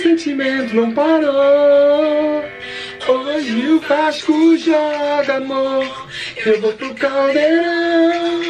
sentimento 0.00 0.74
não 0.74 0.92
parou. 0.92 2.42
Hoje 3.08 3.68
o 3.68 3.80
Vasco 3.80 4.56
joga 4.56 5.36
amor. 5.36 6.08
Eu 6.44 6.60
vou 6.60 6.72
pro 6.72 6.94
caldeirão. 6.94 8.40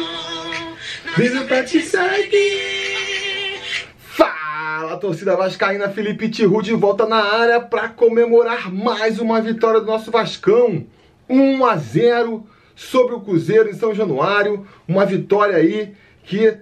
Vivo 1.17 1.45
pra 1.45 1.63
te 1.63 1.81
seguir. 1.81 3.61
Fala, 3.99 4.97
torcida 4.97 5.35
vascaína, 5.35 5.89
Felipe 5.89 6.29
Tiru 6.29 6.61
de 6.61 6.73
volta 6.73 7.05
na 7.05 7.21
área 7.21 7.59
para 7.59 7.89
comemorar 7.89 8.73
mais 8.73 9.19
uma 9.19 9.41
vitória 9.41 9.81
do 9.81 9.87
nosso 9.87 10.09
Vascão. 10.09 10.85
1 11.29 11.65
a 11.65 11.75
0 11.75 12.47
sobre 12.75 13.15
o 13.15 13.21
Cruzeiro 13.21 13.69
em 13.69 13.73
São 13.73 13.93
Januário, 13.93 14.65
uma 14.87 15.05
vitória 15.05 15.55
aí 15.55 15.93
que 16.23 16.57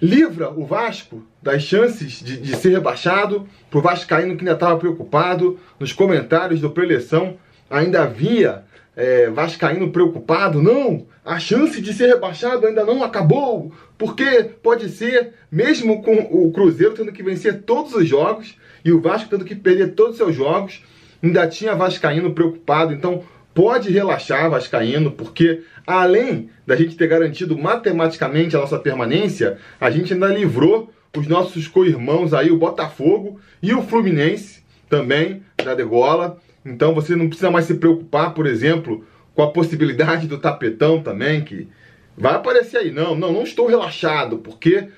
livra 0.00 0.50
o 0.50 0.64
Vasco 0.64 1.24
das 1.42 1.62
chances 1.62 2.22
de, 2.22 2.36
de 2.38 2.56
ser 2.56 2.70
rebaixado. 2.70 3.48
Para 3.70 3.78
o 3.78 3.82
Vascaíno 3.82 4.36
que 4.36 4.42
ainda 4.42 4.52
estava 4.52 4.78
preocupado, 4.78 5.58
nos 5.78 5.92
comentários 5.92 6.60
do 6.60 6.70
preleção 6.70 7.36
ainda 7.70 8.02
havia 8.02 8.64
é, 8.96 9.30
Vascaíno 9.30 9.90
preocupado. 9.90 10.62
Não, 10.62 11.06
a 11.24 11.38
chance 11.38 11.80
de 11.80 11.92
ser 11.92 12.08
rebaixado 12.08 12.66
ainda 12.66 12.84
não 12.84 13.04
acabou, 13.04 13.72
porque 13.96 14.50
pode 14.62 14.88
ser, 14.88 15.34
mesmo 15.50 16.02
com 16.02 16.16
o 16.16 16.50
Cruzeiro 16.50 16.94
tendo 16.94 17.12
que 17.12 17.22
vencer 17.22 17.62
todos 17.62 17.94
os 17.94 18.08
jogos 18.08 18.56
e 18.84 18.90
o 18.90 19.00
Vasco 19.00 19.30
tendo 19.30 19.44
que 19.44 19.54
perder 19.54 19.94
todos 19.94 20.12
os 20.12 20.16
seus 20.16 20.34
jogos, 20.34 20.82
ainda 21.22 21.46
tinha 21.46 21.74
Vascaíno 21.74 22.32
preocupado. 22.32 22.92
Então 22.92 23.22
pode 23.54 23.90
relaxar 23.90 24.50
Vascaíno, 24.50 25.12
porque 25.12 25.62
além 25.86 26.50
da 26.66 26.74
gente 26.74 26.96
ter 26.96 27.06
garantido 27.06 27.58
matematicamente 27.58 28.56
a 28.56 28.60
nossa 28.60 28.78
permanência, 28.78 29.58
a 29.80 29.90
gente 29.90 30.12
ainda 30.12 30.28
livrou 30.28 30.92
os 31.16 31.26
nossos 31.26 31.66
co-irmãos 31.66 32.34
aí, 32.34 32.50
o 32.50 32.58
Botafogo 32.58 33.40
e 33.62 33.72
o 33.74 33.82
Fluminense 33.82 34.62
também 34.88 35.42
da 35.62 35.74
degola. 35.74 36.38
Então 36.64 36.94
você 36.94 37.16
não 37.16 37.28
precisa 37.28 37.50
mais 37.50 37.66
se 37.66 37.74
preocupar, 37.74 38.34
por 38.34 38.46
exemplo, 38.46 39.04
com 39.34 39.42
a 39.42 39.50
possibilidade 39.50 40.26
do 40.26 40.38
tapetão 40.38 41.02
também, 41.02 41.42
que 41.42 41.68
vai 42.16 42.34
aparecer 42.34 42.78
aí. 42.78 42.90
Não, 42.90 43.14
não, 43.14 43.32
não 43.32 43.42
estou 43.42 43.66
relaxado, 43.66 44.38
porque 44.38 44.88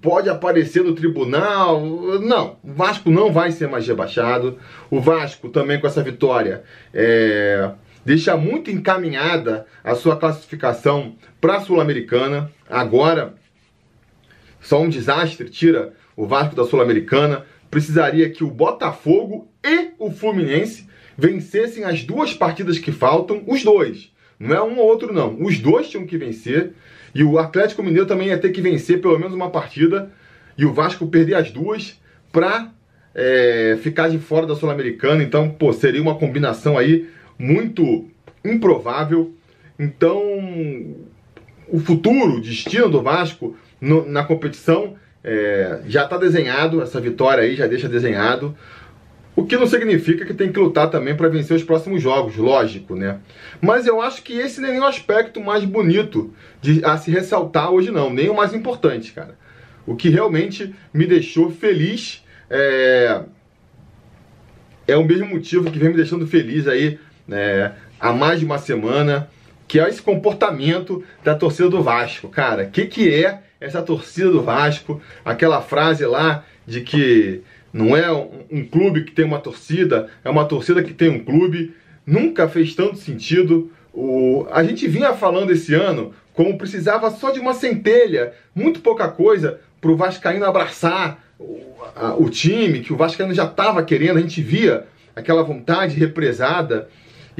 pode 0.00 0.28
aparecer 0.28 0.82
no 0.82 0.94
tribunal. 0.94 1.80
Não, 2.20 2.56
o 2.62 2.72
Vasco 2.72 3.10
não 3.10 3.32
vai 3.32 3.52
ser 3.52 3.68
mais 3.68 3.86
rebaixado. 3.86 4.58
O 4.90 5.00
Vasco 5.00 5.48
também 5.48 5.80
com 5.80 5.86
essa 5.86 6.02
vitória 6.02 6.62
é 6.92 7.70
deixa 8.04 8.36
muito 8.36 8.70
encaminhada 8.70 9.66
a 9.84 9.94
sua 9.94 10.16
classificação 10.16 11.14
para 11.40 11.56
a 11.56 11.60
Sul-Americana. 11.60 12.50
Agora, 12.68 13.34
só 14.60 14.80
um 14.80 14.88
desastre 14.88 15.48
tira 15.48 15.94
o 16.16 16.26
Vasco 16.26 16.54
da 16.54 16.64
Sul-Americana. 16.64 17.44
Precisaria 17.70 18.28
que 18.28 18.44
o 18.44 18.50
Botafogo 18.50 19.48
e 19.64 19.90
o 19.98 20.10
Fluminense 20.10 20.88
vencessem 21.16 21.84
as 21.84 22.04
duas 22.04 22.34
partidas 22.34 22.78
que 22.78 22.92
faltam, 22.92 23.42
os 23.46 23.62
dois. 23.62 24.12
Não 24.38 24.56
é 24.56 24.62
um 24.62 24.78
ou 24.78 24.86
outro, 24.86 25.12
não. 25.12 25.36
Os 25.40 25.58
dois 25.58 25.88
tinham 25.88 26.06
que 26.06 26.16
vencer. 26.16 26.72
E 27.14 27.22
o 27.22 27.38
Atlético 27.38 27.82
Mineiro 27.82 28.06
também 28.06 28.28
ia 28.28 28.38
ter 28.38 28.50
que 28.50 28.60
vencer 28.60 29.00
pelo 29.00 29.18
menos 29.18 29.34
uma 29.34 29.50
partida. 29.50 30.10
E 30.56 30.64
o 30.64 30.72
Vasco 30.72 31.06
perder 31.06 31.34
as 31.34 31.50
duas 31.50 32.00
para 32.32 32.70
é, 33.14 33.78
ficar 33.82 34.08
de 34.08 34.18
fora 34.18 34.46
da 34.46 34.56
Sul-Americana. 34.56 35.22
Então, 35.22 35.50
pô, 35.50 35.72
seria 35.72 36.02
uma 36.02 36.14
combinação 36.14 36.78
aí 36.78 37.08
muito 37.38 38.08
improvável. 38.44 39.34
Então, 39.78 40.22
o 41.68 41.78
futuro, 41.78 42.36
o 42.36 42.40
destino 42.40 42.88
do 42.88 43.02
Vasco 43.02 43.56
no, 43.80 44.08
na 44.08 44.24
competição 44.24 44.96
é, 45.22 45.80
já 45.86 46.04
está 46.04 46.16
desenhado, 46.16 46.82
essa 46.82 47.00
vitória 47.00 47.44
aí 47.44 47.54
já 47.54 47.66
deixa 47.66 47.88
desenhado. 47.88 48.56
O 49.36 49.44
que 49.44 49.56
não 49.56 49.66
significa 49.66 50.24
que 50.26 50.34
tem 50.34 50.52
que 50.52 50.58
lutar 50.58 50.90
também 50.90 51.16
para 51.16 51.28
vencer 51.28 51.56
os 51.56 51.62
próximos 51.62 52.02
jogos, 52.02 52.36
lógico, 52.36 52.96
né? 52.96 53.20
Mas 53.60 53.86
eu 53.86 54.02
acho 54.02 54.22
que 54.22 54.34
esse 54.34 54.60
nem 54.60 54.76
é 54.76 54.80
o 54.80 54.84
aspecto 54.84 55.40
mais 55.40 55.64
bonito 55.64 56.34
de, 56.60 56.84
a 56.84 56.98
se 56.98 57.10
ressaltar 57.10 57.70
hoje, 57.70 57.90
não, 57.90 58.12
nem 58.12 58.28
o 58.28 58.34
mais 58.34 58.52
importante, 58.52 59.12
cara. 59.12 59.38
O 59.86 59.94
que 59.94 60.08
realmente 60.08 60.74
me 60.92 61.06
deixou 61.06 61.50
feliz 61.50 62.24
é, 62.50 63.22
é 64.86 64.96
o 64.96 65.04
mesmo 65.04 65.26
motivo 65.26 65.70
que 65.70 65.78
vem 65.78 65.90
me 65.90 65.96
deixando 65.96 66.26
feliz 66.26 66.66
aí 66.66 66.98
é, 67.30 67.72
há 67.98 68.12
mais 68.12 68.40
de 68.40 68.44
uma 68.44 68.58
semana, 68.58 69.28
que 69.70 69.78
é 69.78 69.88
esse 69.88 70.02
comportamento 70.02 71.04
da 71.22 71.32
torcida 71.32 71.70
do 71.70 71.80
Vasco. 71.80 72.28
Cara, 72.28 72.64
o 72.64 72.70
que, 72.70 72.86
que 72.86 73.08
é 73.14 73.38
essa 73.60 73.80
torcida 73.80 74.28
do 74.28 74.42
Vasco? 74.42 75.00
Aquela 75.24 75.62
frase 75.62 76.04
lá 76.04 76.44
de 76.66 76.80
que 76.80 77.42
não 77.72 77.96
é 77.96 78.10
um, 78.10 78.46
um 78.50 78.64
clube 78.66 79.04
que 79.04 79.12
tem 79.12 79.24
uma 79.24 79.38
torcida, 79.38 80.08
é 80.24 80.28
uma 80.28 80.44
torcida 80.44 80.82
que 80.82 80.92
tem 80.92 81.08
um 81.08 81.22
clube. 81.22 81.72
Nunca 82.04 82.48
fez 82.48 82.74
tanto 82.74 82.96
sentido. 82.96 83.70
O, 83.94 84.44
a 84.50 84.64
gente 84.64 84.88
vinha 84.88 85.14
falando 85.14 85.52
esse 85.52 85.72
ano 85.72 86.12
como 86.34 86.58
precisava 86.58 87.08
só 87.08 87.30
de 87.30 87.38
uma 87.38 87.54
centelha, 87.54 88.32
muito 88.52 88.80
pouca 88.80 89.06
coisa, 89.06 89.60
para 89.80 89.92
o 89.92 89.96
Vascaíno 89.96 90.46
abraçar 90.46 91.24
o, 91.38 91.60
a, 91.94 92.14
o 92.16 92.28
time, 92.28 92.80
que 92.80 92.92
o 92.92 92.96
Vascaíno 92.96 93.32
já 93.32 93.44
estava 93.44 93.84
querendo, 93.84 94.18
a 94.18 94.20
gente 94.20 94.42
via 94.42 94.88
aquela 95.14 95.44
vontade 95.44 95.96
represada. 95.96 96.88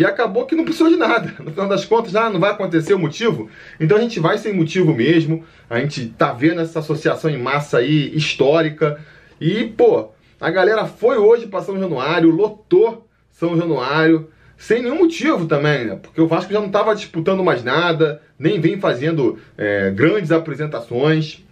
E 0.01 0.05
acabou 0.07 0.47
que 0.47 0.57
não 0.57 0.65
precisou 0.65 0.89
de 0.89 0.97
nada. 0.97 1.35
No 1.45 1.51
final 1.51 1.69
das 1.69 1.85
contas, 1.85 2.17
ah, 2.17 2.31
não 2.31 2.41
vai 2.41 2.53
acontecer 2.53 2.95
o 2.95 2.99
motivo. 2.99 3.51
Então 3.79 3.99
a 3.99 4.01
gente 4.01 4.19
vai 4.19 4.39
sem 4.39 4.51
motivo 4.51 4.95
mesmo. 4.95 5.45
A 5.69 5.79
gente 5.79 6.07
tá 6.07 6.33
vendo 6.33 6.63
essa 6.63 6.79
associação 6.79 7.31
em 7.31 7.37
massa 7.37 7.79
aí 7.79 8.17
histórica. 8.17 8.99
E, 9.39 9.67
pô, 9.67 10.09
a 10.41 10.51
galera 10.51 10.87
foi 10.87 11.19
hoje 11.19 11.49
para 11.49 11.61
São 11.61 11.79
Januário, 11.79 12.31
lotou 12.31 13.07
São 13.31 13.59
Januário, 13.59 14.31
sem 14.57 14.83
nenhum 14.83 15.01
motivo 15.01 15.45
também, 15.45 15.85
né? 15.85 15.99
Porque 16.01 16.23
o 16.23 16.27
Vasco 16.27 16.51
já 16.51 16.61
não 16.61 16.69
estava 16.69 16.95
disputando 16.95 17.45
mais 17.45 17.63
nada, 17.63 18.23
nem 18.39 18.59
vem 18.59 18.81
fazendo 18.81 19.39
é, 19.59 19.91
grandes 19.91 20.33
apresentações. 20.33 21.45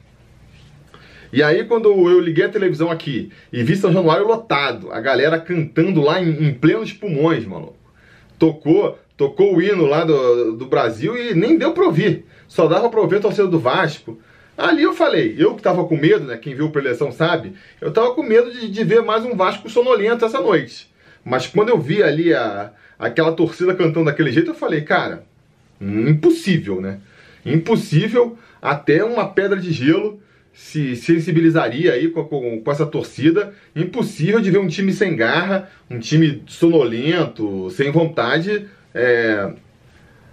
E 1.31 1.43
aí, 1.43 1.65
quando 1.65 1.91
eu 1.91 2.19
liguei 2.19 2.47
a 2.47 2.49
televisão 2.49 2.91
aqui 2.91 3.31
e 3.53 3.63
vi 3.63 3.77
São 3.77 3.93
Januário 3.93 4.27
lotado, 4.27 4.91
a 4.91 5.03
galera 5.03 5.39
cantando 5.39 6.01
lá 6.01 6.19
em, 6.23 6.49
em 6.49 6.55
plenos 6.55 6.95
pulmões, 6.95 7.45
mano 7.45 7.77
tocou, 8.39 8.99
tocou 9.17 9.57
o 9.57 9.63
hino 9.63 9.87
lá 9.87 10.05
do, 10.05 10.57
do 10.57 10.67
Brasil 10.67 11.17
e 11.17 11.35
nem 11.35 11.59
deu 11.59 11.73
pra 11.73 11.85
ouvir. 11.85 12.25
Só 12.47 12.67
dava 12.67 12.89
pra 12.89 13.01
ouvir 13.01 13.17
a 13.17 13.21
torcida 13.21 13.47
do 13.47 13.59
Vasco. 13.59 14.19
Ali 14.57 14.83
eu 14.83 14.93
falei, 14.93 15.37
eu 15.39 15.55
que 15.55 15.63
tava 15.63 15.85
com 15.85 15.97
medo, 15.97 16.25
né? 16.25 16.37
Quem 16.37 16.55
viu 16.55 16.67
o 16.67 16.71
preleção 16.71 17.13
sabe, 17.13 17.53
eu 17.81 17.93
tava 17.93 18.13
com 18.13 18.23
medo 18.23 18.51
de, 18.51 18.69
de 18.69 18.85
ver 18.85 19.03
mais 19.03 19.25
um 19.25 19.37
Vasco 19.37 19.71
sonolento 19.71 20.25
essa 20.25 20.41
noite. 20.41 20.91
Mas 21.25 21.47
quando 21.47 21.69
eu 21.69 21.79
vi 21.79 22.03
ali 22.03 22.35
a, 22.35 22.73
aquela 22.99 23.33
torcida 23.33 23.75
cantando 23.75 24.07
daquele 24.07 24.33
jeito, 24.33 24.51
eu 24.51 24.55
falei, 24.55 24.81
cara, 24.81 25.25
impossível, 25.81 26.81
né? 26.81 26.99
Impossível, 27.45 28.37
até 28.61 29.05
uma 29.05 29.29
pedra 29.29 29.61
de 29.61 29.71
gelo 29.73 30.21
se 30.59 30.97
sensibilizaria 30.97 31.93
aí 31.93 32.09
com, 32.09 32.25
com, 32.25 32.61
com, 32.61 32.71
essa 32.73 32.85
torcida. 32.85 33.55
Impossível 33.77 34.41
de 34.41 34.51
ver 34.51 34.59
um 34.59 34.67
time 34.67 34.93
sem 34.93 35.15
garra, 35.15 35.71
um 35.89 36.01
time 36.01 36.43
sonolento, 36.49 37.71
sem 37.71 37.93
vontade 37.93 38.67
é, 38.93 39.53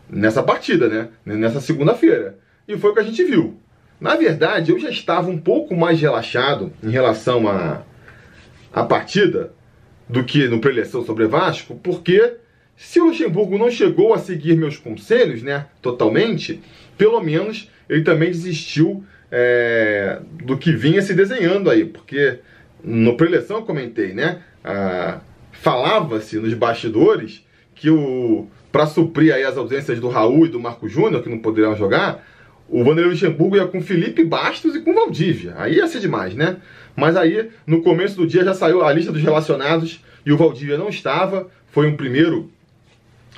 nessa 0.10 0.42
partida, 0.42 0.90
né? 0.90 1.10
Nessa 1.24 1.62
segunda-feira. 1.62 2.40
E 2.68 2.76
foi 2.76 2.90
o 2.90 2.94
que 2.96 3.02
a 3.02 3.04
gente 3.04 3.24
viu. 3.24 3.60
Na 4.02 4.16
verdade, 4.16 4.72
eu 4.72 4.80
já 4.80 4.90
estava 4.90 5.30
um 5.30 5.38
pouco 5.38 5.76
mais 5.76 6.02
relaxado 6.02 6.74
em 6.84 6.90
relação 6.90 7.48
à 7.48 7.84
a, 8.74 8.82
a 8.82 8.84
partida 8.84 9.54
do 10.10 10.24
que 10.24 10.48
no 10.48 10.60
preleção 10.60 11.06
sobre 11.06 11.28
Vasco, 11.28 11.76
porque 11.76 12.34
se 12.76 13.00
o 13.00 13.06
Luxemburgo 13.06 13.60
não 13.60 13.70
chegou 13.70 14.12
a 14.12 14.18
seguir 14.18 14.58
meus 14.58 14.76
conselhos, 14.76 15.44
né, 15.44 15.68
totalmente, 15.84 16.62
pelo 16.98 17.22
menos 17.22 17.70
ele 17.88 18.04
também 18.04 18.32
desistiu 18.32 19.06
é, 19.32 20.20
do 20.44 20.58
que 20.58 20.72
vinha 20.72 21.02
se 21.02 21.14
desenhando 21.14 21.70
aí, 21.70 21.86
porque 21.86 22.40
no 22.84 23.18
preleção 23.18 23.58
eu 23.58 23.64
comentei, 23.64 24.14
né? 24.14 24.42
Ah, 24.64 25.20
Falava-se 25.52 26.38
nos 26.38 26.54
bastidores 26.54 27.44
que 27.74 27.90
o 27.90 28.48
para 28.72 28.86
suprir 28.86 29.34
aí 29.34 29.44
as 29.44 29.58
ausências 29.58 30.00
do 30.02 30.10
Raul 30.10 30.46
e 30.46 30.50
do 30.50 30.60
Marco 30.60 30.88
Júnior, 30.88 31.24
que 31.24 31.30
não 31.30 31.40
poderiam 31.40 31.76
jogar, 31.78 32.28
o 32.68 32.84
Vanderlei 32.84 33.12
Luxemburgo 33.12 33.56
ia 33.56 33.66
com 33.66 33.82
Felipe 33.82 34.24
Bastos 34.24 34.76
e 34.76 34.82
com 34.82 34.94
Valdívia. 34.94 35.54
Aí 35.58 35.76
ia 35.76 35.88
ser 35.88 36.02
demais, 36.02 36.36
né? 36.36 36.58
Mas 36.94 37.16
aí, 37.16 37.50
no 37.66 37.82
começo 37.82 38.18
do 38.18 38.28
dia, 38.28 38.44
já 38.44 38.54
saiu 38.54 38.84
a 38.84 38.92
lista 38.92 39.14
dos 39.14 39.22
relacionados 39.22 40.04
e 40.26 40.32
o 40.34 40.38
Valdívia 40.38 40.78
não 40.78 40.90
estava. 40.90 41.50
Foi 41.72 41.88
um 41.88 41.96
primeiro 41.96 42.52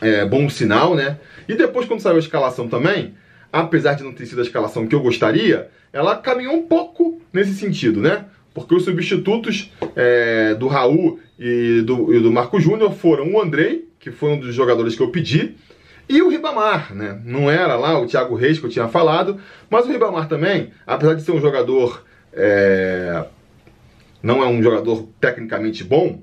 é, 0.01 0.25
bom 0.25 0.49
sinal, 0.49 0.95
né? 0.95 1.19
E 1.47 1.53
depois, 1.53 1.85
quando 1.85 2.01
saiu 2.01 2.15
a 2.15 2.19
escalação 2.19 2.67
também, 2.67 3.13
apesar 3.51 3.93
de 3.93 4.03
não 4.03 4.13
ter 4.13 4.25
sido 4.25 4.39
a 4.39 4.43
escalação 4.43 4.87
que 4.87 4.95
eu 4.95 4.99
gostaria, 4.99 5.69
ela 5.91 6.15
caminhou 6.15 6.55
um 6.55 6.63
pouco 6.63 7.21
nesse 7.31 7.53
sentido, 7.53 8.01
né? 8.01 8.25
Porque 8.53 8.73
os 8.73 8.83
substitutos 8.83 9.71
é, 9.95 10.55
do 10.55 10.67
Raul 10.67 11.19
e 11.39 11.81
do, 11.81 12.13
e 12.13 12.19
do 12.19 12.31
Marco 12.31 12.59
Júnior 12.59 12.91
foram 12.93 13.33
o 13.33 13.41
Andrei, 13.41 13.87
que 13.99 14.11
foi 14.11 14.31
um 14.31 14.39
dos 14.39 14.53
jogadores 14.53 14.95
que 14.95 15.01
eu 15.01 15.11
pedi, 15.11 15.55
e 16.09 16.21
o 16.21 16.29
Ribamar, 16.29 16.95
né? 16.95 17.19
Não 17.25 17.51
era 17.51 17.75
lá 17.75 17.99
o 17.99 18.07
Thiago 18.07 18.35
Reis 18.35 18.59
que 18.59 18.65
eu 18.65 18.69
tinha 18.69 18.87
falado, 18.87 19.39
mas 19.69 19.85
o 19.85 19.91
Ribamar 19.91 20.27
também, 20.27 20.71
apesar 20.85 21.13
de 21.13 21.21
ser 21.21 21.31
um 21.31 21.41
jogador 21.41 22.03
é, 22.33 23.25
não 24.21 24.43
é 24.43 24.47
um 24.47 24.61
jogador 24.61 25.07
tecnicamente 25.19 25.83
bom, 25.83 26.21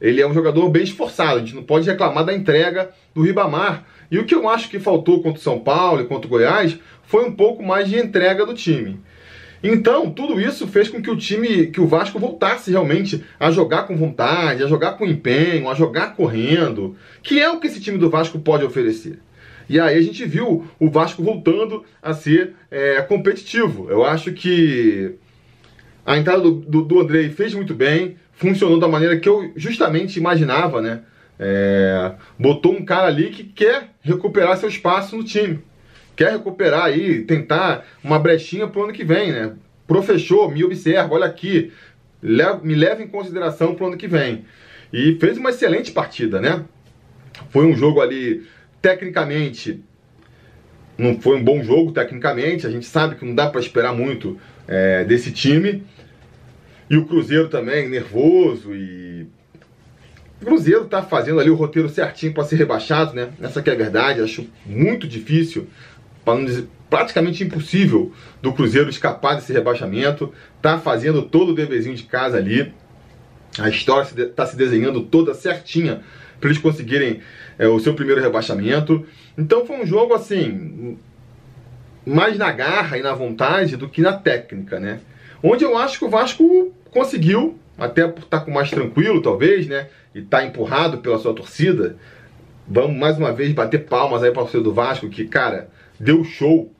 ele 0.00 0.20
é 0.20 0.26
um 0.26 0.34
jogador 0.34 0.68
bem 0.68 0.82
esforçado. 0.82 1.36
A 1.36 1.38
gente 1.40 1.54
não 1.54 1.62
pode 1.62 1.88
reclamar 1.88 2.24
da 2.24 2.34
entrega 2.34 2.90
do 3.14 3.22
Ribamar. 3.22 3.84
E 4.10 4.18
o 4.18 4.24
que 4.24 4.34
eu 4.34 4.48
acho 4.48 4.68
que 4.68 4.78
faltou 4.78 5.22
contra 5.22 5.40
o 5.40 5.42
São 5.42 5.58
Paulo 5.58 6.00
e 6.00 6.06
contra 6.06 6.26
o 6.26 6.30
Goiás 6.30 6.78
foi 7.04 7.24
um 7.24 7.32
pouco 7.32 7.62
mais 7.62 7.88
de 7.88 7.98
entrega 7.98 8.44
do 8.46 8.54
time. 8.54 9.00
Então, 9.62 10.10
tudo 10.10 10.40
isso 10.40 10.66
fez 10.66 10.88
com 10.88 11.00
que 11.00 11.10
o 11.10 11.16
time, 11.16 11.66
que 11.66 11.80
o 11.80 11.86
Vasco 11.86 12.18
voltasse 12.18 12.70
realmente 12.70 13.24
a 13.40 13.50
jogar 13.50 13.84
com 13.84 13.96
vontade, 13.96 14.62
a 14.62 14.68
jogar 14.68 14.92
com 14.92 15.06
empenho, 15.06 15.68
a 15.68 15.74
jogar 15.74 16.14
correndo, 16.14 16.94
que 17.22 17.40
é 17.40 17.50
o 17.50 17.58
que 17.58 17.66
esse 17.66 17.80
time 17.80 17.98
do 17.98 18.10
Vasco 18.10 18.38
pode 18.38 18.64
oferecer. 18.64 19.18
E 19.68 19.80
aí 19.80 19.98
a 19.98 20.02
gente 20.02 20.24
viu 20.24 20.64
o 20.78 20.90
Vasco 20.90 21.22
voltando 21.22 21.84
a 22.00 22.14
ser 22.14 22.54
é, 22.70 23.00
competitivo. 23.02 23.88
Eu 23.90 24.04
acho 24.04 24.32
que 24.32 25.16
a 26.06 26.16
entrada 26.16 26.40
do, 26.40 26.52
do, 26.52 26.82
do 26.82 27.00
Andrei 27.00 27.28
fez 27.30 27.52
muito 27.52 27.74
bem, 27.74 28.16
funcionou 28.32 28.78
da 28.78 28.86
maneira 28.86 29.18
que 29.18 29.28
eu 29.28 29.52
justamente 29.56 30.18
imaginava, 30.18 30.80
né? 30.80 31.00
É, 31.38 32.12
botou 32.38 32.72
um 32.72 32.84
cara 32.84 33.08
ali 33.08 33.30
que 33.30 33.42
quer 33.42 33.90
recuperar 34.00 34.56
seu 34.56 34.68
espaço 34.68 35.16
no 35.16 35.24
time. 35.24 35.58
Quer 36.14 36.32
recuperar 36.32 36.84
aí, 36.84 37.22
tentar 37.22 37.84
uma 38.02 38.18
brechinha 38.18 38.68
pro 38.68 38.84
ano 38.84 38.92
que 38.92 39.04
vem, 39.04 39.32
né? 39.32 39.52
Professor, 39.86 40.50
me 40.50 40.64
observa, 40.64 41.12
olha 41.12 41.26
aqui, 41.26 41.72
me 42.62 42.74
leva 42.74 43.02
em 43.02 43.08
consideração 43.08 43.74
pro 43.74 43.88
ano 43.88 43.96
que 43.96 44.06
vem. 44.06 44.44
E 44.92 45.16
fez 45.20 45.36
uma 45.36 45.50
excelente 45.50 45.90
partida, 45.90 46.40
né? 46.40 46.64
Foi 47.50 47.66
um 47.66 47.76
jogo 47.76 48.00
ali, 48.00 48.46
tecnicamente, 48.80 49.82
não 50.96 51.20
foi 51.20 51.36
um 51.36 51.44
bom 51.44 51.62
jogo 51.62 51.92
tecnicamente. 51.92 52.66
A 52.66 52.70
gente 52.70 52.86
sabe 52.86 53.16
que 53.16 53.24
não 53.24 53.34
dá 53.34 53.48
para 53.48 53.60
esperar 53.60 53.92
muito 53.92 54.38
é, 54.66 55.04
desse 55.04 55.30
time. 55.30 55.84
E 56.88 56.96
o 56.96 57.04
Cruzeiro 57.04 57.48
também, 57.48 57.88
nervoso 57.88 58.74
e. 58.74 59.26
O 60.40 60.44
Cruzeiro 60.44 60.84
tá 60.84 61.02
fazendo 61.02 61.40
ali 61.40 61.50
o 61.50 61.54
roteiro 61.54 61.88
certinho 61.88 62.32
para 62.32 62.44
ser 62.44 62.56
rebaixado, 62.56 63.14
né? 63.14 63.30
Essa 63.40 63.62
que 63.62 63.70
é 63.70 63.72
a 63.72 63.76
verdade, 63.76 64.20
acho 64.20 64.46
muito 64.66 65.08
difícil, 65.08 65.66
para 66.24 66.34
não 66.34 66.44
dizer 66.44 66.68
praticamente 66.90 67.42
impossível 67.42 68.12
do 68.40 68.52
Cruzeiro 68.52 68.88
escapar 68.88 69.34
desse 69.34 69.52
rebaixamento. 69.52 70.32
Tá 70.60 70.78
fazendo 70.78 71.22
todo 71.22 71.50
o 71.50 71.54
deverzinho 71.54 71.96
de 71.96 72.04
casa 72.04 72.36
ali. 72.36 72.72
A 73.58 73.68
história 73.68 74.06
está 74.22 74.46
se 74.46 74.56
desenhando 74.56 75.02
toda 75.02 75.34
certinha 75.34 76.02
para 76.38 76.50
eles 76.50 76.60
conseguirem 76.60 77.20
é, 77.58 77.66
o 77.66 77.80
seu 77.80 77.94
primeiro 77.94 78.20
rebaixamento. 78.20 79.06
Então 79.36 79.66
foi 79.66 79.76
um 79.76 79.86
jogo 79.86 80.14
assim, 80.14 80.98
mais 82.04 82.36
na 82.36 82.52
garra 82.52 82.98
e 82.98 83.02
na 83.02 83.14
vontade 83.14 83.76
do 83.76 83.88
que 83.88 84.00
na 84.00 84.12
técnica, 84.12 84.78
né? 84.78 85.00
Onde 85.42 85.64
eu 85.64 85.76
acho 85.76 85.98
que 85.98 86.04
o 86.04 86.10
Vasco 86.10 86.74
conseguiu, 86.96 87.58
até 87.76 88.08
por 88.08 88.22
estar 88.24 88.38
tá 88.38 88.44
com 88.44 88.50
mais 88.50 88.70
tranquilo, 88.70 89.20
talvez, 89.20 89.66
né? 89.66 89.88
E 90.14 90.20
estar 90.20 90.38
tá 90.38 90.44
empurrado 90.44 90.98
pela 90.98 91.18
sua 91.18 91.34
torcida. 91.34 91.96
Vamos 92.66 92.96
mais 92.96 93.18
uma 93.18 93.32
vez 93.32 93.52
bater 93.52 93.84
palmas 93.84 94.22
aí 94.22 94.32
para 94.32 94.42
o 94.42 94.62
do 94.62 94.72
Vasco, 94.72 95.08
que, 95.10 95.26
cara, 95.26 95.68
deu 96.00 96.24
show. 96.24 96.72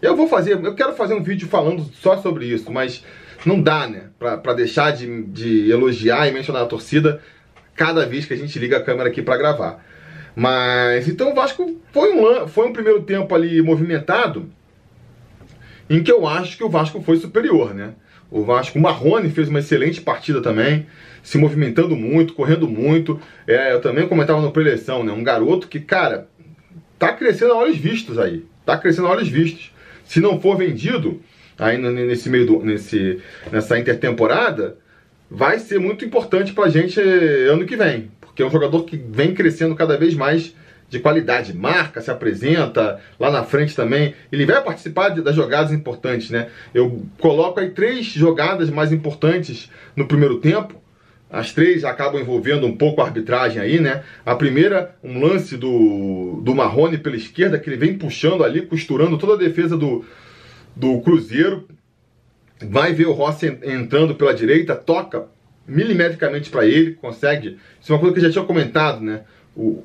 Eu 0.00 0.16
vou 0.16 0.28
fazer, 0.28 0.52
eu 0.52 0.74
quero 0.74 0.94
fazer 0.94 1.12
um 1.12 1.22
vídeo 1.22 1.46
falando 1.46 1.82
só 1.92 2.16
sobre 2.16 2.46
isso, 2.46 2.72
mas 2.72 3.04
não 3.44 3.60
dá, 3.60 3.86
né? 3.86 4.04
Pra, 4.18 4.54
deixar 4.54 4.92
de, 4.92 5.24
de 5.24 5.70
elogiar 5.70 6.26
e 6.26 6.32
mencionar 6.32 6.62
a 6.62 6.66
torcida 6.66 7.20
cada 7.74 8.06
vez 8.06 8.24
que 8.24 8.32
a 8.32 8.36
gente 8.36 8.58
liga 8.58 8.78
a 8.78 8.82
câmera 8.82 9.10
aqui 9.10 9.20
para 9.20 9.36
gravar. 9.36 9.84
Mas 10.34 11.06
então 11.06 11.32
o 11.32 11.34
Vasco 11.34 11.78
foi 11.92 12.12
um, 12.14 12.48
foi 12.48 12.66
um 12.66 12.72
primeiro 12.72 13.02
tempo 13.02 13.34
ali 13.34 13.60
movimentado 13.60 14.50
em 15.90 16.02
que 16.02 16.10
eu 16.10 16.26
acho 16.26 16.56
que 16.56 16.64
o 16.64 16.70
Vasco 16.70 17.02
foi 17.02 17.16
superior, 17.16 17.74
né? 17.74 17.94
O 18.30 18.42
Vasco, 18.42 18.78
o 18.78 18.82
Marrone 18.82 19.30
fez 19.30 19.48
uma 19.48 19.60
excelente 19.60 20.00
partida 20.00 20.42
também, 20.42 20.86
se 21.22 21.38
movimentando 21.38 21.96
muito, 21.96 22.34
correndo 22.34 22.68
muito. 22.68 23.20
É, 23.46 23.72
eu 23.72 23.80
também 23.80 24.06
comentava 24.06 24.40
no 24.40 24.50
preleção, 24.50 25.02
né? 25.02 25.12
Um 25.12 25.24
garoto 25.24 25.66
que, 25.66 25.80
cara, 25.80 26.28
tá 26.98 27.12
crescendo 27.12 27.52
a 27.52 27.56
olhos 27.56 27.78
vistos 27.78 28.18
aí. 28.18 28.44
Tá 28.66 28.76
crescendo 28.76 29.08
a 29.08 29.12
olhos 29.12 29.28
vistos. 29.28 29.72
Se 30.04 30.20
não 30.20 30.40
for 30.40 30.56
vendido 30.56 31.20
aí 31.58 31.78
nesse 31.78 32.28
meio 32.28 32.46
do, 32.46 32.64
nesse, 32.64 33.18
nessa 33.50 33.78
intertemporada, 33.78 34.76
vai 35.30 35.58
ser 35.58 35.78
muito 35.78 36.04
importante 36.04 36.52
pra 36.52 36.68
gente 36.68 37.00
ano 37.00 37.66
que 37.66 37.76
vem. 37.76 38.10
Porque 38.20 38.42
é 38.42 38.46
um 38.46 38.50
jogador 38.50 38.84
que 38.84 38.96
vem 38.96 39.34
crescendo 39.34 39.74
cada 39.74 39.96
vez 39.96 40.14
mais 40.14 40.54
de 40.88 40.98
qualidade, 40.98 41.54
marca, 41.54 42.00
se 42.00 42.10
apresenta 42.10 42.98
lá 43.20 43.30
na 43.30 43.44
frente 43.44 43.76
também. 43.76 44.14
Ele 44.32 44.46
vai 44.46 44.62
participar 44.62 45.10
das 45.10 45.34
jogadas 45.34 45.72
importantes, 45.72 46.30
né? 46.30 46.48
Eu 46.72 47.02
coloco 47.18 47.60
aí 47.60 47.70
três 47.70 48.06
jogadas 48.06 48.70
mais 48.70 48.92
importantes 48.92 49.70
no 49.94 50.06
primeiro 50.06 50.38
tempo. 50.38 50.80
As 51.30 51.52
três 51.52 51.84
acabam 51.84 52.18
envolvendo 52.18 52.66
um 52.66 52.74
pouco 52.74 53.02
a 53.02 53.04
arbitragem 53.04 53.60
aí, 53.60 53.78
né? 53.78 54.02
A 54.24 54.34
primeira, 54.34 54.96
um 55.04 55.20
lance 55.20 55.58
do, 55.58 56.40
do 56.42 56.54
Marrone 56.54 56.96
pela 56.96 57.16
esquerda, 57.16 57.58
que 57.58 57.68
ele 57.68 57.76
vem 57.76 57.98
puxando 57.98 58.42
ali, 58.42 58.62
costurando 58.62 59.18
toda 59.18 59.34
a 59.34 59.36
defesa 59.36 59.76
do, 59.76 60.06
do 60.74 61.00
Cruzeiro. 61.02 61.68
Vai 62.62 62.94
ver 62.94 63.06
o 63.06 63.12
Rossi 63.12 63.58
entrando 63.62 64.14
pela 64.14 64.32
direita, 64.32 64.74
toca 64.74 65.26
milimetricamente 65.66 66.48
para 66.48 66.64
ele, 66.64 66.94
consegue. 66.94 67.58
Isso 67.78 67.92
é 67.92 67.94
uma 67.94 68.00
coisa 68.00 68.14
que 68.14 68.20
eu 68.20 68.24
já 68.24 68.32
tinha 68.32 68.44
comentado, 68.44 69.02
né? 69.02 69.20
O, 69.54 69.84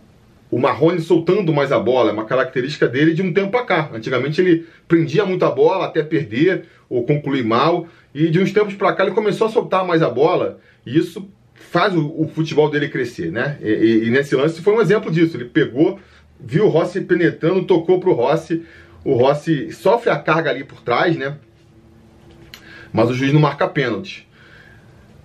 o 0.54 0.60
Marrone 0.60 1.02
soltando 1.02 1.52
mais 1.52 1.72
a 1.72 1.80
bola, 1.80 2.12
é 2.12 2.14
uma 2.14 2.26
característica 2.26 2.88
dele 2.88 3.14
de 3.14 3.24
um 3.24 3.34
tempo 3.34 3.58
a 3.58 3.66
cá. 3.66 3.90
Antigamente 3.92 4.40
ele 4.40 4.68
prendia 4.88 5.26
muito 5.26 5.44
a 5.44 5.50
bola 5.50 5.86
até 5.86 6.04
perder 6.04 6.66
ou 6.88 7.04
concluir 7.06 7.44
mal, 7.44 7.88
e 8.14 8.30
de 8.30 8.40
uns 8.40 8.52
tempos 8.52 8.76
para 8.76 8.94
cá 8.94 9.04
ele 9.04 9.16
começou 9.16 9.48
a 9.48 9.50
soltar 9.50 9.84
mais 9.84 10.04
a 10.04 10.10
bola, 10.10 10.60
e 10.86 10.96
isso 10.96 11.28
faz 11.56 11.96
o, 11.96 12.06
o 12.22 12.28
futebol 12.28 12.70
dele 12.70 12.88
crescer, 12.88 13.32
né? 13.32 13.58
E, 13.62 13.68
e, 13.68 14.08
e, 14.08 14.10
nesse 14.12 14.36
lance 14.36 14.62
foi 14.62 14.76
um 14.76 14.82
exemplo 14.82 15.10
disso. 15.12 15.36
Ele 15.36 15.46
pegou, 15.46 16.00
viu 16.40 16.66
o 16.66 16.70
Rossi 16.70 17.02
penetrando, 17.02 17.66
tocou 17.66 18.00
pro 18.00 18.14
Rossi, 18.14 18.64
o 19.04 19.16
Rossi 19.16 19.72
sofre 19.72 20.12
a 20.12 20.20
carga 20.20 20.52
ali 20.52 20.64
por 20.64 20.82
trás, 20.82 21.18
né? 21.18 21.36
Mas 22.92 23.10
o 23.10 23.14
juiz 23.16 23.34
não 23.34 23.42
marca 23.42 23.68
pênalti. 23.68 24.28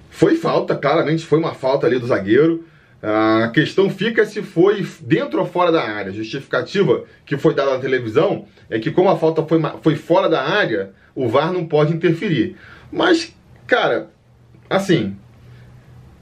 Foi 0.08 0.36
falta, 0.36 0.74
claramente 0.74 1.26
foi 1.26 1.38
uma 1.38 1.52
falta 1.52 1.86
ali 1.86 1.98
do 1.98 2.06
zagueiro. 2.06 2.64
A 3.00 3.50
questão 3.54 3.88
fica 3.88 4.26
se 4.26 4.42
foi 4.42 4.84
dentro 5.00 5.38
ou 5.38 5.46
fora 5.46 5.70
da 5.70 5.82
área. 5.82 6.10
A 6.10 6.14
justificativa 6.14 7.04
que 7.24 7.36
foi 7.36 7.54
dada 7.54 7.72
na 7.72 7.78
televisão 7.78 8.46
é 8.68 8.78
que, 8.78 8.90
como 8.90 9.08
a 9.08 9.16
falta 9.16 9.44
foi, 9.44 9.60
foi 9.82 9.94
fora 9.94 10.28
da 10.28 10.42
área, 10.42 10.90
o 11.14 11.28
VAR 11.28 11.52
não 11.52 11.64
pode 11.64 11.94
interferir. 11.94 12.56
Mas, 12.90 13.34
cara, 13.66 14.10
assim, 14.68 15.16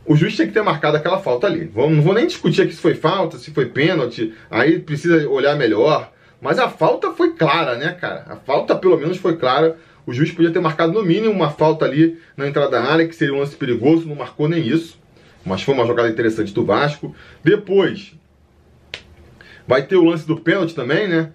o 0.04 0.14
juiz 0.14 0.36
tinha 0.36 0.46
que 0.46 0.52
ter 0.52 0.62
marcado 0.62 0.98
aquela 0.98 1.18
falta 1.18 1.46
ali. 1.46 1.70
Não 1.74 2.02
vou 2.02 2.12
nem 2.12 2.26
discutir 2.26 2.62
aqui 2.62 2.74
se 2.74 2.80
foi 2.80 2.94
falta, 2.94 3.38
se 3.38 3.50
foi 3.50 3.66
pênalti, 3.66 4.34
aí 4.50 4.78
precisa 4.78 5.26
olhar 5.30 5.56
melhor. 5.56 6.12
Mas 6.42 6.58
a 6.58 6.68
falta 6.68 7.12
foi 7.12 7.32
clara, 7.32 7.76
né, 7.76 7.96
cara? 7.98 8.26
A 8.28 8.36
falta 8.36 8.76
pelo 8.76 8.98
menos 8.98 9.16
foi 9.16 9.36
clara. 9.36 9.78
O 10.06 10.12
juiz 10.12 10.30
podia 10.30 10.52
ter 10.52 10.60
marcado 10.60 10.92
no 10.92 11.02
mínimo 11.02 11.32
uma 11.32 11.50
falta 11.50 11.86
ali 11.86 12.18
na 12.36 12.46
entrada 12.46 12.72
da 12.72 12.84
área, 12.84 13.08
que 13.08 13.16
seria 13.16 13.34
um 13.34 13.38
lance 13.38 13.56
perigoso, 13.56 14.06
não 14.06 14.14
marcou 14.14 14.46
nem 14.46 14.64
isso 14.64 15.05
mas 15.46 15.62
foi 15.62 15.74
uma 15.74 15.86
jogada 15.86 16.08
interessante 16.08 16.52
do 16.52 16.64
Vasco. 16.64 17.14
Depois, 17.42 18.12
vai 19.66 19.86
ter 19.86 19.96
o 19.96 20.04
lance 20.04 20.26
do 20.26 20.36
pênalti 20.36 20.74
também, 20.74 21.06
né? 21.06 21.30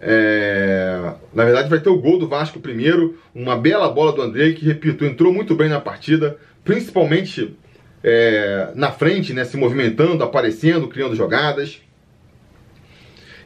É... 0.00 1.14
Na 1.34 1.44
verdade, 1.44 1.68
vai 1.68 1.80
ter 1.80 1.88
o 1.88 1.98
gol 1.98 2.18
do 2.18 2.28
Vasco 2.28 2.60
primeiro. 2.60 3.18
Uma 3.34 3.56
bela 3.56 3.90
bola 3.90 4.12
do 4.12 4.22
André, 4.22 4.52
que, 4.52 4.64
repito, 4.64 5.04
entrou 5.04 5.32
muito 5.32 5.56
bem 5.56 5.68
na 5.68 5.80
partida, 5.80 6.38
principalmente 6.64 7.56
é... 8.04 8.70
na 8.76 8.92
frente, 8.92 9.32
né? 9.32 9.44
Se 9.44 9.56
movimentando, 9.56 10.22
aparecendo, 10.22 10.86
criando 10.86 11.16
jogadas. 11.16 11.82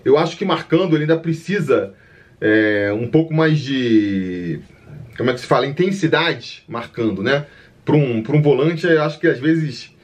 Eu 0.04 0.18
acho 0.18 0.36
que 0.36 0.44
marcando 0.44 0.94
ele 0.94 1.04
ainda 1.04 1.16
precisa 1.16 1.94
é... 2.38 2.92
um 2.92 3.08
pouco 3.08 3.32
mais 3.32 3.58
de. 3.58 4.60
Como 5.16 5.30
é 5.30 5.32
que 5.32 5.40
se 5.40 5.46
fala? 5.46 5.66
Intensidade 5.66 6.62
marcando, 6.68 7.22
né? 7.22 7.46
Para 7.86 7.96
um, 7.96 8.18
um 8.18 8.42
volante, 8.42 8.86
eu 8.86 9.02
acho 9.02 9.18
que 9.18 9.26
às 9.26 9.38
vezes 9.38 9.94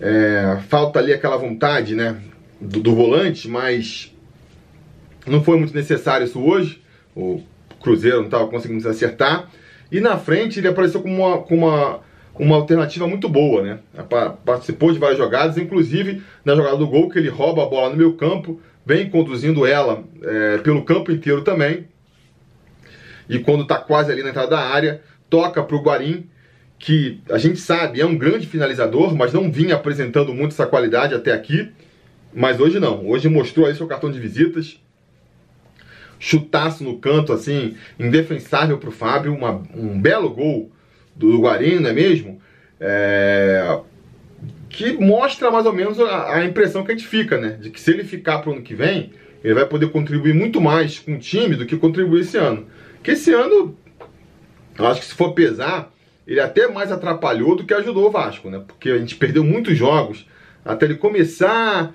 é, 0.00 0.58
falta 0.68 0.98
ali 0.98 1.12
aquela 1.12 1.36
vontade, 1.36 1.94
né, 1.94 2.16
do, 2.60 2.80
do, 2.80 2.94
volante, 2.94 3.48
mas 3.48 4.14
não 5.26 5.44
foi 5.44 5.58
muito 5.58 5.74
necessário 5.74 6.26
isso 6.26 6.40
hoje. 6.40 6.82
O 7.14 7.42
Cruzeiro 7.82 8.18
não 8.18 8.24
estava 8.24 8.46
conseguindo 8.48 8.80
se 8.80 8.88
acertar. 8.88 9.50
E 9.92 10.00
na 10.00 10.16
frente 10.16 10.58
ele 10.58 10.68
apareceu 10.68 11.02
com 11.02 11.10
uma, 11.10 11.38
com 11.38 11.56
uma, 11.56 12.00
uma 12.38 12.56
alternativa 12.56 13.06
muito 13.06 13.28
boa, 13.28 13.62
né? 13.62 13.78
Participou 14.44 14.92
de 14.92 14.98
várias 14.98 15.18
jogadas, 15.18 15.58
inclusive 15.58 16.22
na 16.44 16.54
jogada 16.54 16.76
do 16.76 16.86
gol, 16.86 17.10
que 17.10 17.18
ele 17.18 17.28
rouba 17.28 17.62
a 17.62 17.66
bola 17.66 17.90
no 17.90 17.96
meio 17.96 18.14
campo, 18.14 18.60
vem 18.86 19.10
conduzindo 19.10 19.66
ela 19.66 20.02
é, 20.22 20.58
pelo 20.58 20.84
campo 20.84 21.12
inteiro 21.12 21.42
também. 21.42 21.88
E 23.28 23.38
quando 23.38 23.62
está 23.62 23.76
quase 23.78 24.10
ali 24.10 24.22
na 24.22 24.30
entrada 24.30 24.50
da 24.50 24.60
área, 24.60 25.02
toca 25.28 25.62
para 25.62 25.76
o 25.76 25.82
Guarim, 25.82 26.28
que 26.80 27.20
a 27.30 27.36
gente 27.36 27.60
sabe 27.60 28.00
é 28.00 28.06
um 28.06 28.16
grande 28.16 28.46
finalizador, 28.46 29.14
mas 29.14 29.34
não 29.34 29.52
vinha 29.52 29.74
apresentando 29.74 30.32
muito 30.32 30.52
essa 30.52 30.66
qualidade 30.66 31.14
até 31.14 31.30
aqui. 31.30 31.70
Mas 32.32 32.58
hoje 32.58 32.80
não. 32.80 33.06
Hoje 33.06 33.28
mostrou 33.28 33.66
aí 33.66 33.74
seu 33.74 33.86
cartão 33.86 34.10
de 34.10 34.18
visitas. 34.18 34.80
Chutaço 36.18 36.82
no 36.82 36.98
canto, 36.98 37.34
assim, 37.34 37.76
indefensável 37.98 38.78
para 38.78 38.88
o 38.88 38.92
Fábio. 38.92 39.34
Uma, 39.34 39.62
um 39.74 40.00
belo 40.00 40.30
gol 40.30 40.72
do 41.14 41.42
Guarim, 41.42 41.80
não 41.80 41.90
é 41.90 41.92
mesmo? 41.92 42.40
É, 42.80 43.78
que 44.70 44.92
mostra 44.92 45.50
mais 45.50 45.66
ou 45.66 45.74
menos 45.74 46.00
a, 46.00 46.36
a, 46.36 46.44
impressão 46.46 46.82
que 46.82 46.92
a 46.92 46.96
gente 46.96 47.06
fica, 47.06 47.36
né? 47.38 47.58
De 47.60 47.68
que 47.68 47.78
se 47.78 47.90
ele 47.90 48.04
ficar 48.04 48.38
para 48.38 48.50
o 48.50 48.52
ano 48.54 48.62
que 48.62 48.74
vem, 48.74 49.12
ele 49.44 49.52
vai 49.52 49.66
poder 49.66 49.90
contribuir 49.90 50.32
muito 50.32 50.62
mais 50.62 50.98
com 50.98 51.14
o 51.14 51.18
time 51.18 51.56
do 51.56 51.66
que 51.66 51.76
contribuir 51.76 52.22
esse 52.22 52.38
ano. 52.38 52.66
Que 53.02 53.10
esse 53.10 53.34
ano, 53.34 53.76
eu 54.78 54.86
acho 54.86 55.00
que 55.00 55.06
se 55.06 55.14
for 55.14 55.34
pesar, 55.34 55.92
ele 56.30 56.40
até 56.40 56.68
mais 56.68 56.92
atrapalhou 56.92 57.56
do 57.56 57.64
que 57.64 57.74
ajudou 57.74 58.06
o 58.06 58.10
Vasco, 58.10 58.48
né? 58.48 58.62
Porque 58.64 58.88
a 58.88 58.98
gente 58.98 59.16
perdeu 59.16 59.42
muitos 59.42 59.76
jogos 59.76 60.28
até 60.64 60.86
ele 60.86 60.94
começar 60.94 61.92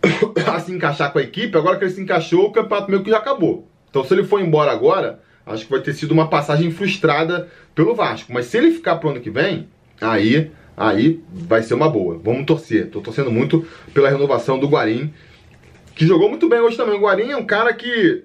a 0.50 0.60
se 0.60 0.72
encaixar 0.72 1.12
com 1.12 1.18
a 1.18 1.22
equipe. 1.22 1.54
Agora 1.58 1.76
que 1.76 1.84
ele 1.84 1.90
se 1.92 2.00
encaixou, 2.00 2.46
o 2.46 2.52
campeonato 2.52 2.90
meio 2.90 3.02
que 3.02 3.10
já 3.10 3.18
acabou. 3.18 3.68
Então, 3.90 4.02
se 4.02 4.14
ele 4.14 4.24
for 4.24 4.40
embora 4.40 4.72
agora, 4.72 5.20
acho 5.44 5.66
que 5.66 5.70
vai 5.70 5.82
ter 5.82 5.92
sido 5.92 6.12
uma 6.12 6.28
passagem 6.28 6.70
frustrada 6.70 7.50
pelo 7.74 7.94
Vasco. 7.94 8.32
Mas 8.32 8.46
se 8.46 8.56
ele 8.56 8.70
ficar 8.70 8.96
pro 8.96 9.10
ano 9.10 9.20
que 9.20 9.28
vem, 9.28 9.68
aí, 10.00 10.50
aí 10.74 11.22
vai 11.30 11.62
ser 11.62 11.74
uma 11.74 11.90
boa. 11.90 12.18
Vamos 12.24 12.46
torcer. 12.46 12.88
Tô 12.88 13.02
torcendo 13.02 13.30
muito 13.30 13.66
pela 13.92 14.08
renovação 14.08 14.58
do 14.58 14.68
Guarim, 14.68 15.12
que 15.94 16.06
jogou 16.06 16.30
muito 16.30 16.48
bem 16.48 16.60
hoje 16.60 16.78
também. 16.78 16.94
O 16.94 17.02
Guarim 17.02 17.30
é 17.30 17.36
um 17.36 17.44
cara 17.44 17.74
que 17.74 18.24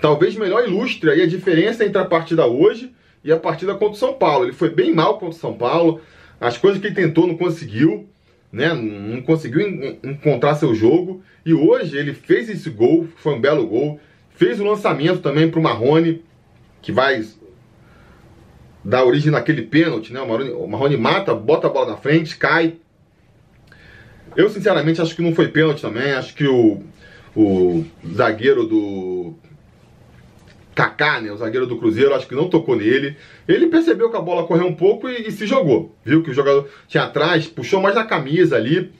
talvez 0.00 0.34
melhor 0.34 0.66
ilustre 0.66 1.08
aí 1.08 1.22
a 1.22 1.28
diferença 1.28 1.84
entre 1.84 2.02
a 2.02 2.04
partida 2.04 2.44
hoje 2.46 2.92
e 3.22 3.32
a 3.32 3.36
partida 3.36 3.74
contra 3.74 3.94
o 3.94 3.96
São 3.96 4.14
Paulo. 4.14 4.44
Ele 4.44 4.52
foi 4.52 4.70
bem 4.70 4.94
mal 4.94 5.14
contra 5.14 5.36
o 5.36 5.40
São 5.40 5.54
Paulo. 5.54 6.00
As 6.40 6.56
coisas 6.56 6.80
que 6.80 6.86
ele 6.86 6.94
tentou 6.94 7.26
não 7.26 7.36
conseguiu, 7.36 8.08
né? 8.50 8.72
Não 8.72 9.20
conseguiu 9.22 9.60
encontrar 10.02 10.54
seu 10.54 10.74
jogo. 10.74 11.22
E 11.44 11.52
hoje 11.52 11.96
ele 11.96 12.14
fez 12.14 12.48
esse 12.48 12.70
gol, 12.70 13.06
foi 13.16 13.34
um 13.34 13.40
belo 13.40 13.66
gol. 13.66 14.00
Fez 14.30 14.58
o 14.58 14.64
lançamento 14.64 15.20
também 15.20 15.50
para 15.50 15.60
o 15.60 15.62
Marrone, 15.62 16.24
que 16.80 16.92
vai 16.92 17.22
dar 18.82 19.04
origem 19.04 19.30
naquele 19.30 19.62
pênalti, 19.62 20.12
né? 20.12 20.20
O 20.20 20.66
Marrone 20.66 20.96
mata, 20.96 21.34
bota 21.34 21.66
a 21.66 21.70
bola 21.70 21.90
na 21.90 21.96
frente, 21.98 22.36
cai. 22.36 22.76
Eu 24.34 24.48
sinceramente 24.48 25.02
acho 25.02 25.14
que 25.14 25.22
não 25.22 25.34
foi 25.34 25.48
pênalti 25.48 25.82
também. 25.82 26.12
Acho 26.12 26.34
que 26.34 26.46
o, 26.46 26.82
o 27.36 27.84
zagueiro 28.14 28.66
do 28.66 29.34
Kaká, 30.74 31.20
né, 31.20 31.32
o 31.32 31.36
zagueiro 31.36 31.66
do 31.66 31.76
Cruzeiro, 31.76 32.14
acho 32.14 32.26
que 32.26 32.34
não 32.34 32.48
tocou 32.48 32.76
nele. 32.76 33.16
Ele 33.48 33.66
percebeu 33.66 34.10
que 34.10 34.16
a 34.16 34.20
bola 34.20 34.46
correu 34.46 34.66
um 34.66 34.74
pouco 34.74 35.08
e, 35.08 35.28
e, 35.28 35.32
se 35.32 35.46
jogou. 35.46 35.94
Viu 36.04 36.22
que 36.22 36.30
o 36.30 36.34
jogador 36.34 36.68
tinha 36.86 37.04
atrás, 37.04 37.46
puxou 37.46 37.80
mais 37.80 37.94
na 37.94 38.04
camisa 38.04 38.56
ali. 38.56 38.92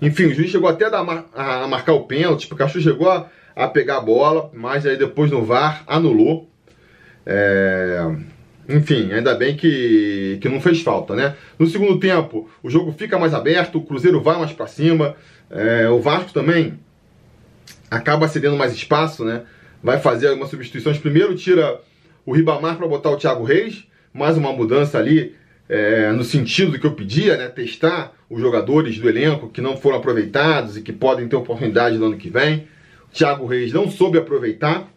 Enfim, 0.00 0.26
o 0.26 0.34
juiz 0.34 0.50
chegou 0.50 0.68
até 0.68 0.86
a, 0.86 1.24
a, 1.34 1.64
a 1.64 1.68
marcar 1.68 1.92
o 1.92 2.04
pênalti, 2.04 2.52
o 2.52 2.56
Cachu 2.56 2.80
chegou 2.80 3.10
a, 3.10 3.28
a, 3.54 3.66
pegar 3.68 3.98
a 3.98 4.00
bola, 4.00 4.50
mas 4.54 4.86
aí 4.86 4.96
depois 4.96 5.30
no 5.30 5.44
VAR 5.44 5.82
anulou. 5.86 6.48
É... 7.26 8.06
Enfim, 8.68 9.10
ainda 9.12 9.34
bem 9.34 9.56
que, 9.56 10.38
que 10.42 10.48
não 10.48 10.60
fez 10.60 10.82
falta, 10.82 11.14
né? 11.16 11.34
No 11.58 11.66
segundo 11.66 11.98
tempo, 11.98 12.50
o 12.62 12.68
jogo 12.68 12.92
fica 12.92 13.18
mais 13.18 13.32
aberto, 13.32 13.78
o 13.78 13.82
Cruzeiro 13.82 14.20
vai 14.20 14.36
mais 14.36 14.52
para 14.52 14.66
cima, 14.66 15.16
é, 15.50 15.88
o 15.88 16.00
Vasco 16.00 16.34
também 16.34 16.78
acaba 17.90 18.28
cedendo 18.28 18.58
mais 18.58 18.74
espaço, 18.74 19.24
né? 19.24 19.42
Vai 19.82 19.98
fazer 19.98 20.28
algumas 20.28 20.50
substituições. 20.50 20.98
Primeiro 20.98 21.34
tira 21.34 21.80
o 22.24 22.32
Ribamar 22.32 22.76
para 22.76 22.86
botar 22.86 23.10
o 23.10 23.16
Thiago 23.16 23.44
Reis, 23.44 23.84
mais 24.12 24.36
uma 24.36 24.52
mudança 24.52 24.98
ali 24.98 25.34
é, 25.68 26.10
no 26.12 26.24
sentido 26.24 26.72
do 26.72 26.78
que 26.78 26.86
eu 26.86 26.92
pedia, 26.92 27.36
né? 27.36 27.48
Testar 27.48 28.12
os 28.28 28.40
jogadores 28.40 28.98
do 28.98 29.08
elenco 29.08 29.48
que 29.48 29.60
não 29.60 29.76
foram 29.76 29.98
aproveitados 29.98 30.76
e 30.76 30.82
que 30.82 30.92
podem 30.92 31.28
ter 31.28 31.36
oportunidade 31.36 31.96
no 31.98 32.06
ano 32.06 32.16
que 32.16 32.28
vem. 32.28 32.68
O 33.10 33.14
Thiago 33.14 33.46
Reis 33.46 33.72
não 33.72 33.90
soube 33.90 34.18
aproveitar, 34.18 34.88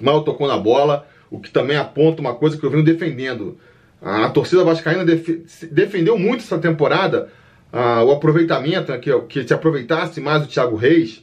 mal 0.00 0.24
tocou 0.24 0.48
na 0.48 0.58
bola, 0.58 1.06
o 1.30 1.38
que 1.38 1.50
também 1.50 1.76
aponta 1.76 2.20
uma 2.20 2.34
coisa 2.34 2.56
que 2.56 2.64
eu 2.64 2.70
venho 2.70 2.84
defendendo. 2.84 3.58
A 4.00 4.28
torcida 4.30 4.64
vascaína 4.64 5.04
def 5.04 5.28
defendeu 5.70 6.16
muito 6.16 6.40
essa 6.40 6.58
temporada 6.58 7.30
o 7.72 8.10
aproveitamento, 8.12 8.90
né, 8.90 8.98
que, 8.98 9.16
que 9.22 9.46
se 9.46 9.52
aproveitasse 9.52 10.20
mais 10.20 10.42
o 10.42 10.46
Thiago 10.46 10.76
Reis 10.76 11.22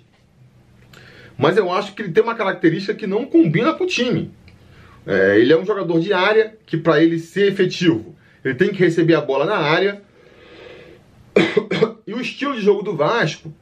mas 1.38 1.58
eu 1.58 1.72
acho 1.72 1.94
que 1.94 2.02
ele 2.02 2.12
tem 2.12 2.24
uma 2.24 2.36
característica 2.36 2.94
que 2.94 3.08
não 3.08 3.26
combina 3.26 3.74
com 3.74 3.84
o 3.84 3.88
time. 3.88 4.32
É, 5.06 5.40
ele 5.40 5.54
é 5.54 5.58
um 5.58 5.66
jogador 5.66 6.00
de 6.00 6.14
área 6.14 6.56
que, 6.66 6.78
para 6.78 7.02
ele 7.02 7.20
ser 7.20 7.52
efetivo, 7.52 8.16
ele 8.44 8.56
tem 8.56 8.70
que 8.70 8.80
receber 8.80 9.16
a 9.16 9.22
bola 9.22 9.46
na 9.46 9.58
área. 9.58 10.02
e 12.08 12.14
o 12.14 12.22
estilo 12.22 12.56
de 12.56 12.62
jogo 12.62 12.82
do 12.82 12.96
Vasco 12.96 13.54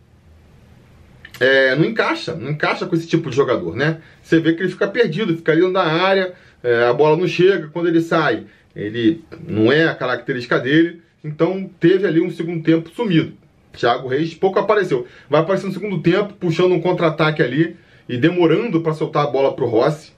é, 1.39 1.75
não 1.75 1.85
encaixa, 1.85 2.35
não 2.35 2.51
encaixa 2.51 2.85
com 2.85 2.95
esse 2.95 3.07
tipo 3.07 3.29
de 3.29 3.35
jogador, 3.35 3.75
né? 3.75 4.01
Você 4.21 4.39
vê 4.39 4.53
que 4.53 4.61
ele 4.61 4.71
fica 4.71 4.87
perdido, 4.87 5.35
fica 5.35 5.51
ali 5.51 5.73
da 5.73 5.83
área, 5.83 6.33
é, 6.63 6.85
a 6.85 6.93
bola 6.93 7.17
não 7.17 7.27
chega, 7.27 7.67
quando 7.67 7.87
ele 7.87 8.01
sai, 8.01 8.45
ele 8.75 9.23
não 9.45 9.71
é 9.71 9.87
a 9.87 9.95
característica 9.95 10.59
dele, 10.59 11.01
então 11.23 11.69
teve 11.79 12.07
ali 12.07 12.21
um 12.21 12.31
segundo 12.31 12.63
tempo 12.63 12.89
sumido. 12.89 13.33
Thiago 13.77 14.07
Reis 14.07 14.33
pouco 14.33 14.59
apareceu. 14.59 15.07
Vai 15.29 15.41
aparecer 15.41 15.67
no 15.67 15.73
segundo 15.73 16.01
tempo, 16.01 16.33
puxando 16.33 16.73
um 16.73 16.81
contra-ataque 16.81 17.41
ali 17.41 17.75
e 18.07 18.17
demorando 18.17 18.81
para 18.81 18.93
soltar 18.93 19.25
a 19.25 19.29
bola 19.29 19.53
pro 19.53 19.65
Rossi. 19.65 20.11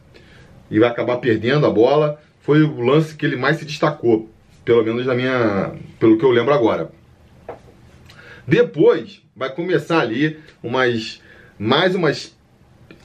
E 0.70 0.80
vai 0.80 0.90
acabar 0.90 1.18
perdendo 1.18 1.66
a 1.66 1.70
bola. 1.70 2.20
Foi 2.42 2.62
o 2.62 2.82
lance 2.82 3.16
que 3.16 3.26
ele 3.26 3.36
mais 3.36 3.58
se 3.58 3.66
destacou, 3.66 4.30
pelo 4.64 4.84
menos 4.84 5.06
na 5.06 5.16
minha, 5.16 5.74
pelo 6.00 6.18
que 6.18 6.26
eu 6.26 6.32
lembro 6.32 6.54
agora. 6.54 6.92
Depois 8.48 9.22
vai 9.36 9.50
começar 9.50 10.00
ali 10.00 10.38
umas 10.62 11.22
mais 11.58 11.96
umas 11.96 12.36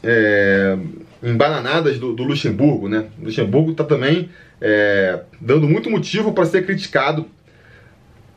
é, 0.02 0.76
embananadas 1.23 1.99
do, 1.99 2.12
do, 2.12 2.25
Luxemburgo, 2.25 2.88
né? 2.88 3.07
O 3.21 3.25
Luxemburgo 3.26 3.73
está 3.73 3.85
também 3.85 4.28
é, 4.61 5.21
dando 5.40 5.69
muito 5.69 5.90
motivo 5.90 6.33
para 6.33 6.45
ser 6.45 6.66
criticado 6.66 7.26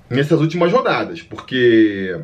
nessas 0.09 0.39
últimas 0.39 0.71
rodadas, 0.71 1.21
porque 1.21 2.19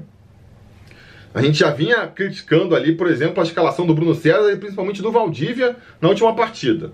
a 1.34 1.42
gente 1.42 1.60
já 1.60 1.72
vinha 1.72 2.08
criticando 2.08 2.76
ali, 2.76 2.96
por 2.96 3.08
exemplo, 3.08 3.42
a 3.42 3.46
escalação 3.46 3.86
do 3.86 3.94
Bruno 3.94 4.16
César 4.16 4.52
e 4.52 4.58
principalmente 4.58 5.02
do 5.02 5.12
Valdívia 5.12 5.76
na 6.02 6.10
última 6.10 6.36
partida. 6.36 6.92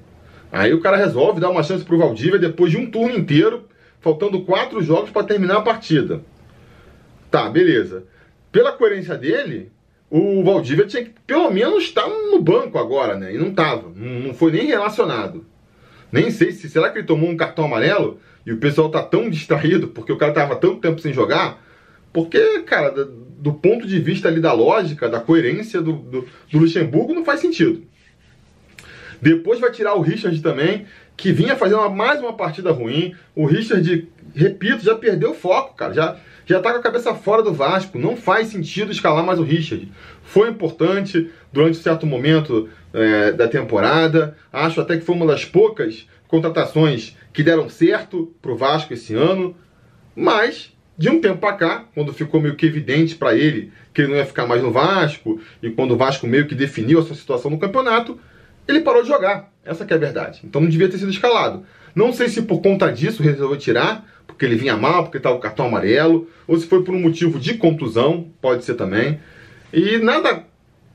Aí 0.52 0.74
o 0.74 0.82
cara 0.82 0.98
resolve 0.98 1.40
dar 1.40 1.50
uma 1.50 1.64
chance 1.64 1.84
pro 1.84 1.98
Valdívia 1.98 2.40
depois 2.40 2.72
de 2.72 2.78
um 2.78 2.90
turno 2.90 3.16
inteiro, 3.18 3.66
faltando 4.00 4.42
quatro 4.44 4.82
jogos 4.82 5.10
para 5.10 5.26
terminar 5.26 5.58
a 5.58 5.62
partida. 5.62 6.22
Tá, 7.32 7.50
beleza. 7.50 8.04
Pela 8.52 8.72
coerência 8.72 9.18
dele, 9.18 9.72
o 10.10 10.44
Valdívia 10.44 10.86
tinha 10.86 11.04
que 11.04 11.12
pelo 11.26 11.50
menos 11.52 11.84
estar 11.84 12.08
no 12.08 12.42
banco 12.42 12.78
agora, 12.78 13.18
né? 13.18 13.34
E 13.34 13.38
não 13.38 13.54
tava, 13.54 13.90
não 13.96 14.34
foi 14.34 14.52
nem 14.52 14.68
relacionado. 14.68 15.46
Nem 16.12 16.30
sei 16.32 16.52
se 16.52 16.70
será 16.70 16.90
que 16.90 17.00
ele 17.00 17.08
tomou 17.08 17.30
um 17.30 17.36
cartão 17.36 17.66
amarelo 17.66 18.20
e 18.46 18.54
o 18.54 18.58
pessoal 18.58 18.90
tá 18.90 19.02
tão 19.02 19.30
distraído 19.30 19.88
porque 19.88 20.12
o 20.12 20.18
cara 20.18 20.32
tava 20.32 20.56
tanto 20.56 20.78
tempo 20.78 21.02
sem 21.02 21.14
jogar. 21.14 21.64
Porque, 22.14 22.62
cara, 22.62 22.92
do 22.92 23.54
ponto 23.54 23.86
de 23.86 24.00
vista 24.00 24.28
ali 24.28 24.40
da 24.40 24.54
lógica, 24.54 25.10
da 25.10 25.20
coerência 25.20 25.82
do, 25.82 25.94
do, 25.94 26.28
do 26.52 26.60
Luxemburgo, 26.60 27.14
não 27.14 27.26
faz 27.26 27.42
sentido. 27.42 27.84
Depois 29.22 29.60
vai 29.60 29.72
tirar 29.72 29.96
o 29.96 30.02
Richard 30.02 30.40
também, 30.42 30.86
que 31.18 31.32
vinha 31.32 31.56
fazendo 31.56 31.80
uma, 31.80 31.90
mais 31.90 32.20
uma 32.20 32.34
partida 32.34 32.72
ruim. 32.72 33.16
O 33.36 33.46
Richard, 33.46 34.08
repito, 34.34 34.84
já 34.84 34.96
perdeu 34.96 35.32
o 35.32 35.36
foco, 35.36 35.76
cara. 35.76 35.94
Já, 35.94 36.18
já 36.46 36.60
tá 36.60 36.72
com 36.72 36.80
a 36.80 36.84
cabeça 36.84 37.14
fora 37.16 37.42
do 37.42 37.54
Vasco. 37.54 37.98
Não 37.98 38.16
faz 38.16 38.50
sentido 38.50 38.92
escalar 38.92 39.26
mais 39.26 39.40
o 39.40 39.44
Richard. 39.44 39.92
Foi 40.24 40.50
importante 40.50 41.30
durante 41.52 41.80
um 41.80 41.82
certo 41.82 42.06
momento 42.06 42.70
é, 42.94 43.32
da 43.32 43.48
temporada. 43.48 44.38
Acho 44.54 44.82
até 44.82 44.98
que 44.98 45.06
foi 45.06 45.16
uma 45.16 45.26
das 45.26 45.44
poucas 45.44 46.08
contratações 46.28 47.16
que 47.32 47.44
deram 47.44 47.70
certo 47.70 48.34
pro 48.42 48.56
Vasco 48.56 48.94
esse 48.94 49.14
ano, 49.14 49.56
mas 50.16 50.74
de 50.98 51.10
um 51.10 51.20
tempo 51.20 51.38
para 51.38 51.54
cá, 51.54 51.86
quando 51.94 52.14
ficou 52.14 52.40
meio 52.40 52.56
que 52.56 52.66
evidente 52.66 53.16
para 53.16 53.36
ele 53.36 53.72
que 53.94 54.02
ele 54.02 54.12
não 54.12 54.18
ia 54.18 54.26
ficar 54.26 54.46
mais 54.46 54.62
no 54.62 54.72
Vasco 54.72 55.40
e 55.62 55.70
quando 55.70 55.92
o 55.92 55.98
Vasco 55.98 56.26
meio 56.26 56.48
que 56.48 56.56
definiu 56.56 57.00
a 57.00 57.04
sua 57.04 57.16
situação 57.16 57.52
no 57.52 57.60
campeonato, 57.60 58.20
ele 58.68 58.82
parou 58.82 59.02
de 59.02 59.10
jogar. 59.10 59.52
Essa 59.64 59.86
que 59.86 59.94
é 59.94 59.96
a 59.96 60.00
verdade. 60.00 60.42
Então 60.44 60.62
não 60.62 60.70
devia 60.70 60.90
ter 60.90 60.98
sido 60.98 61.12
escalado. 61.12 61.66
Não 61.94 62.14
sei 62.14 62.30
se 62.30 62.42
por 62.42 62.62
conta 62.62 62.92
disso 62.92 63.24
resolveu 63.24 63.58
tirar, 63.58 64.06
porque 64.28 64.46
ele 64.46 64.56
vinha 64.56 64.76
mal, 64.76 65.04
porque 65.04 65.18
estava 65.18 65.36
o 65.36 65.40
cartão 65.40 65.68
amarelo, 65.68 66.30
ou 66.48 66.58
se 66.58 66.68
foi 66.68 66.84
por 66.84 66.94
um 66.94 67.00
motivo 67.00 67.40
de 67.40 67.56
contusão, 67.56 68.30
pode 68.42 68.64
ser 68.64 68.76
também. 68.76 69.20
E 69.74 69.98
nada 69.98 70.46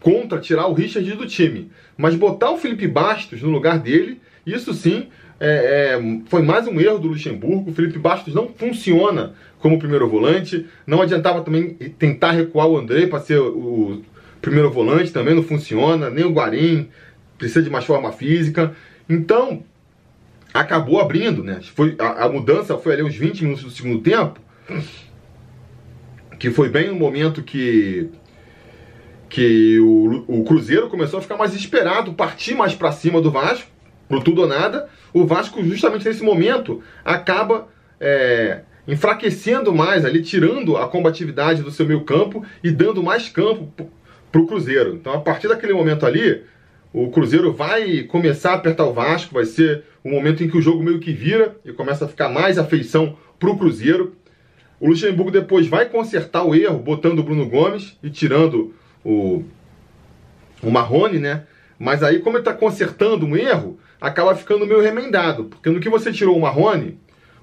contra 0.01 0.39
tirar 0.39 0.67
o 0.67 0.73
Richard 0.73 1.11
do 1.13 1.27
time, 1.27 1.71
mas 1.97 2.15
botar 2.15 2.51
o 2.51 2.59
Felipe 2.59 2.87
Bastos 2.87 3.43
no 3.43 3.51
lugar 3.51 3.79
dele, 3.79 4.21
isso 4.47 4.73
sim 4.75 5.09
é, 5.41 5.95
é, 5.97 6.21
foi 6.27 6.43
mais 6.43 6.69
um 6.69 6.79
erro 6.79 6.99
do 6.99 7.09
Luxemburgo. 7.09 7.71
O 7.71 7.75
Felipe 7.75 7.99
Bastos 7.99 8.35
não 8.35 8.49
funciona 8.49 9.33
como 9.59 9.79
primeiro 9.79 10.07
volante. 10.07 10.67
Não 10.87 11.01
adiantava 11.01 11.41
também 11.41 11.71
tentar 11.99 12.33
recuar 12.33 12.69
o 12.69 12.77
André 12.77 13.07
para 13.07 13.21
ser 13.21 13.39
o 13.41 14.03
primeiro 14.43 14.71
volante, 14.71 15.11
também 15.11 15.35
não 15.35 15.43
funciona. 15.43 16.11
Nem 16.11 16.27
o 16.27 16.33
Guarim 16.33 16.89
precisa 17.39 17.63
de 17.63 17.71
mais 17.71 17.87
forma 17.87 18.13
física. 18.13 18.77
Então, 19.09 19.65
acabou 20.53 21.01
abrindo, 21.01 21.43
né? 21.43 21.61
Foi, 21.75 21.97
a, 21.99 22.27
a 22.27 22.29
mudança 22.29 22.77
foi 22.77 22.93
ali 22.93 23.03
uns 23.03 23.17
20 23.17 23.43
minutos 23.43 23.65
do 23.65 23.71
segundo 23.71 24.03
tempo, 24.03 24.39
que 26.39 26.51
foi 26.51 26.69
bem 26.69 26.91
o 26.91 26.95
momento 26.95 27.43
que 27.43 28.09
que 29.29 29.79
o, 29.79 30.25
o 30.27 30.43
Cruzeiro 30.43 30.89
começou 30.89 31.21
a 31.21 31.23
ficar 31.23 31.37
mais 31.37 31.55
esperado, 31.55 32.13
partir 32.15 32.57
mais 32.57 32.75
para 32.75 32.91
cima 32.91 33.21
do 33.21 33.31
Vasco 33.31 33.71
pro 34.11 34.21
tudo 34.21 34.43
ou 34.43 34.49
nada, 34.49 34.88
o 35.14 35.25
Vasco, 35.25 35.62
justamente 35.62 36.05
nesse 36.05 36.25
momento, 36.25 36.83
acaba 37.05 37.69
é, 38.00 38.62
enfraquecendo 38.88 39.73
mais 39.73 40.05
ali, 40.05 40.21
tirando 40.21 40.76
a 40.76 40.88
combatividade 40.88 41.62
do 41.62 41.71
seu 41.71 41.87
meio 41.87 42.00
campo 42.00 42.45
e 42.62 42.73
dando 42.73 43.05
mais 43.05 43.29
campo 43.29 43.88
pro 44.33 44.49
Cruzeiro. 44.49 44.97
Então, 44.97 45.12
a 45.12 45.21
partir 45.21 45.47
daquele 45.47 45.73
momento 45.73 46.05
ali, 46.05 46.43
o 46.93 47.09
Cruzeiro 47.12 47.52
vai 47.52 48.02
começar 48.02 48.50
a 48.50 48.55
apertar 48.57 48.85
o 48.85 48.93
Vasco, 48.93 49.33
vai 49.33 49.45
ser 49.45 49.85
o 50.02 50.11
momento 50.11 50.43
em 50.43 50.50
que 50.50 50.59
o 50.59 50.62
jogo 50.62 50.83
meio 50.83 50.99
que 50.99 51.12
vira 51.12 51.57
e 51.64 51.73
começa 51.73 52.05
a 52.05 52.09
ficar 52.09 52.29
mais 52.29 52.59
afeição 52.59 53.17
pro 53.38 53.57
Cruzeiro. 53.57 54.17
O 54.81 54.88
Luxemburgo 54.88 55.31
depois 55.31 55.69
vai 55.69 55.85
consertar 55.85 56.43
o 56.43 56.52
erro, 56.52 56.81
botando 56.81 57.21
o 57.21 57.23
Bruno 57.23 57.49
Gomes 57.49 57.97
e 58.02 58.11
tirando 58.11 58.75
o, 59.05 59.45
o 60.61 60.69
Marrone, 60.69 61.21
né? 61.21 61.45
Mas 61.79 62.02
aí, 62.02 62.19
como 62.19 62.37
ele 62.37 62.43
está 62.43 62.52
consertando 62.52 63.25
um 63.25 63.35
erro, 63.35 63.79
acaba 64.00 64.35
ficando 64.35 64.66
meio 64.66 64.80
remendado. 64.80 65.45
Porque 65.45 65.71
no 65.71 65.80
que 65.80 65.88
você 65.88 66.12
tirou 66.12 66.37
o 66.37 66.40
Marrone, 66.40 66.99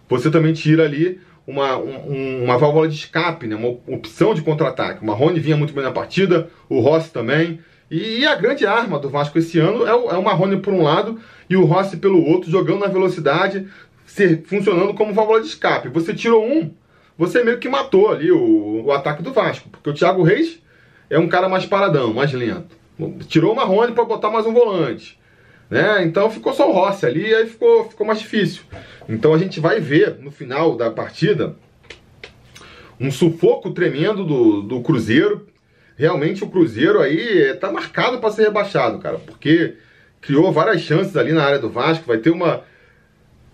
você 0.10 0.32
também 0.32 0.54
tira 0.54 0.84
ali 0.84 1.20
uma, 1.46 1.78
um, 1.78 2.44
uma 2.44 2.58
válvula 2.58 2.88
de 2.88 2.96
escape, 2.96 3.48
né? 3.48 3.56
uma 3.56 3.78
opção 3.88 4.34
de 4.34 4.42
contra-ataque. 4.42 5.02
O 5.02 5.06
Marrone 5.06 5.40
vinha 5.40 5.56
muito 5.56 5.74
bem 5.74 5.84
na 5.84 5.92
partida, 5.92 6.50
o 6.68 6.80
Rossi 6.80 7.12
também. 7.12 7.60
E, 7.90 8.26
a 8.26 8.36
grande 8.36 8.66
arma 8.66 9.00
do 9.00 9.10
Vasco 9.10 9.40
esse 9.40 9.58
ano 9.60 9.88
é 9.88 9.96
o, 9.96 10.10
é 10.10 10.18
o 10.18 10.24
Marrone 10.24 10.58
por 10.58 10.74
um 10.74 10.84
lado 10.84 11.20
e 11.50 11.56
o 11.56 11.64
Rossi 11.64 11.96
pelo 11.96 12.22
outro, 12.22 12.52
jogando 12.52 12.80
na 12.80 12.88
velocidade, 12.88 13.66
ser, 14.06 14.44
funcionando 14.46 14.94
como 14.94 15.14
válvula 15.14 15.40
de 15.40 15.48
escape. 15.48 15.88
Você 15.88 16.14
tirou 16.14 16.46
um, 16.46 16.70
você 17.18 17.44
meio 17.44 17.60
que 17.60 17.70
matou 17.70 18.12
ali 18.12 18.30
o, 18.30 18.84
o 18.86 18.92
ataque 18.92 19.24
do 19.24 19.32
Vasco. 19.32 19.70
Porque 19.70 19.90
o 19.90 19.94
Thiago 19.94 20.22
Reis 20.22 20.62
é 21.10 21.18
um 21.18 21.30
cara 21.30 21.48
mais 21.48 21.66
paradão, 21.66 22.14
mais 22.14 22.34
lento. 22.34 22.76
Tirou 23.28 23.54
o 23.54 23.56
Marrone 23.56 23.94
para 23.94 24.04
botar 24.04 24.30
mais 24.30 24.46
um 24.46 24.54
volante. 24.54 25.18
Né? 25.70 26.04
Então 26.04 26.30
ficou 26.30 26.54
só 26.54 26.70
o 26.70 26.74
Rossi 26.74 27.06
ali 27.06 27.34
aí 27.34 27.48
ficou, 27.48 27.90
ficou 27.90 28.06
mais 28.06 28.20
difícil. 28.20 28.64
Então 29.08 29.34
a 29.34 29.38
gente 29.38 29.60
vai 29.60 29.80
ver 29.80 30.18
no 30.20 30.32
final 30.32 30.76
da 30.76 30.90
partida 30.90 31.56
um 33.00 33.12
sufoco 33.12 33.72
tremendo 33.72 34.26
do, 34.26 34.62
do 34.62 34.82
Cruzeiro. 34.82 35.48
Realmente 35.98 36.44
o 36.44 36.50
Cruzeiro 36.50 37.02
aí 37.02 37.54
tá 37.56 37.72
marcado 37.72 38.20
para 38.20 38.32
ser 38.32 38.44
rebaixado, 38.44 39.00
cara, 39.00 39.18
porque 39.18 39.76
criou 40.22 40.52
várias 40.52 40.82
chances 40.82 41.16
ali 41.16 41.32
na 41.32 41.44
área 41.44 41.60
do 41.60 41.70
Vasco. 41.70 42.08
Vai 42.08 42.18
ter 42.18 42.30
uma, 42.30 42.64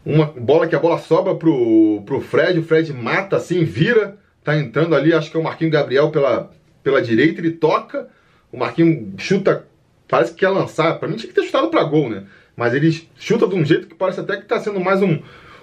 uma 0.06 0.26
bola 0.26 0.68
que 0.68 0.76
a 0.76 0.80
bola 0.80 0.98
sobra 0.98 1.36
pro, 1.36 2.02
pro 2.06 2.22
Fred, 2.22 2.60
o 2.60 2.64
Fred 2.64 2.94
mata 2.94 3.38
assim, 3.38 3.64
vira, 3.64 4.18
tá 4.44 4.58
entrando 4.58 4.96
ali, 4.96 5.14
acho 5.14 5.32
que 5.32 5.38
é 5.38 5.40
o 5.40 5.44
Marquinhos 5.44 5.74
Gabriel 5.74 6.10
pela, 6.10 6.52
pela 6.84 7.02
direita, 7.02 7.42
ele 7.42 7.52
toca, 7.52 8.10
o 8.52 8.58
Marquinhos 8.58 9.14
chuta, 9.18 9.66
parece 10.08 10.34
que 10.34 10.40
quer 10.40 10.50
lançar, 10.50 11.00
para 11.00 11.08
mim 11.08 11.16
tinha 11.16 11.32
que 11.32 11.40
ter 11.40 11.46
chutado 11.46 11.70
para 11.70 11.84
gol, 11.84 12.10
né? 12.10 12.24
Mas 12.56 12.74
ele 12.74 13.08
chuta 13.18 13.48
de 13.48 13.56
um 13.56 13.66
jeito 13.66 13.88
que 13.88 13.96
parece 13.96 14.20
até 14.20 14.38
que 14.38 14.46
tá 14.46 14.60
sendo 14.60 14.80
mais 14.80 15.02
um, 15.02 15.20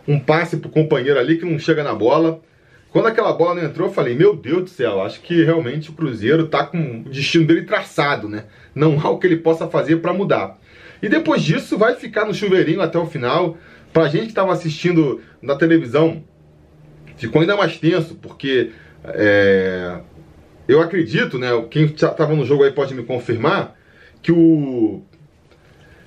um 0.06 0.18
passe 0.18 0.56
pro 0.56 0.68
companheiro 0.68 1.18
ali 1.18 1.38
que 1.38 1.44
não 1.44 1.58
chega 1.58 1.84
na 1.84 1.94
bola. 1.94 2.40
Quando 2.90 3.06
aquela 3.06 3.32
bola 3.32 3.54
não 3.54 3.64
entrou, 3.64 3.88
eu 3.88 3.94
falei, 3.94 4.16
meu 4.16 4.34
Deus 4.34 4.62
do 4.64 4.70
céu, 4.70 5.00
acho 5.02 5.20
que 5.20 5.44
realmente 5.44 5.90
o 5.90 5.92
Cruzeiro 5.92 6.48
tá 6.48 6.66
com 6.66 7.02
o 7.06 7.08
destino 7.08 7.46
dele 7.46 7.62
traçado, 7.62 8.28
né? 8.28 8.46
Não 8.74 8.98
há 9.00 9.08
o 9.08 9.18
que 9.18 9.26
ele 9.28 9.36
possa 9.36 9.68
fazer 9.68 9.96
para 9.96 10.12
mudar. 10.12 10.58
E 11.00 11.08
depois 11.08 11.42
disso 11.42 11.78
vai 11.78 11.94
ficar 11.94 12.24
no 12.24 12.34
chuveirinho 12.34 12.80
até 12.80 12.98
o 12.98 13.06
final. 13.06 13.56
Pra 13.92 14.08
gente 14.08 14.24
que 14.24 14.28
estava 14.30 14.52
assistindo 14.52 15.20
na 15.40 15.54
televisão, 15.54 16.24
ficou 17.16 17.40
ainda 17.40 17.56
mais 17.56 17.76
tenso, 17.76 18.16
porque 18.16 18.72
é, 19.04 20.00
eu 20.66 20.80
acredito, 20.80 21.38
né? 21.38 21.48
Quem 21.70 21.84
estava 21.84 22.34
no 22.34 22.44
jogo 22.44 22.64
aí 22.64 22.72
pode 22.72 22.94
me 22.94 23.04
confirmar 23.04 23.76
que 24.22 24.32
o 24.32 25.02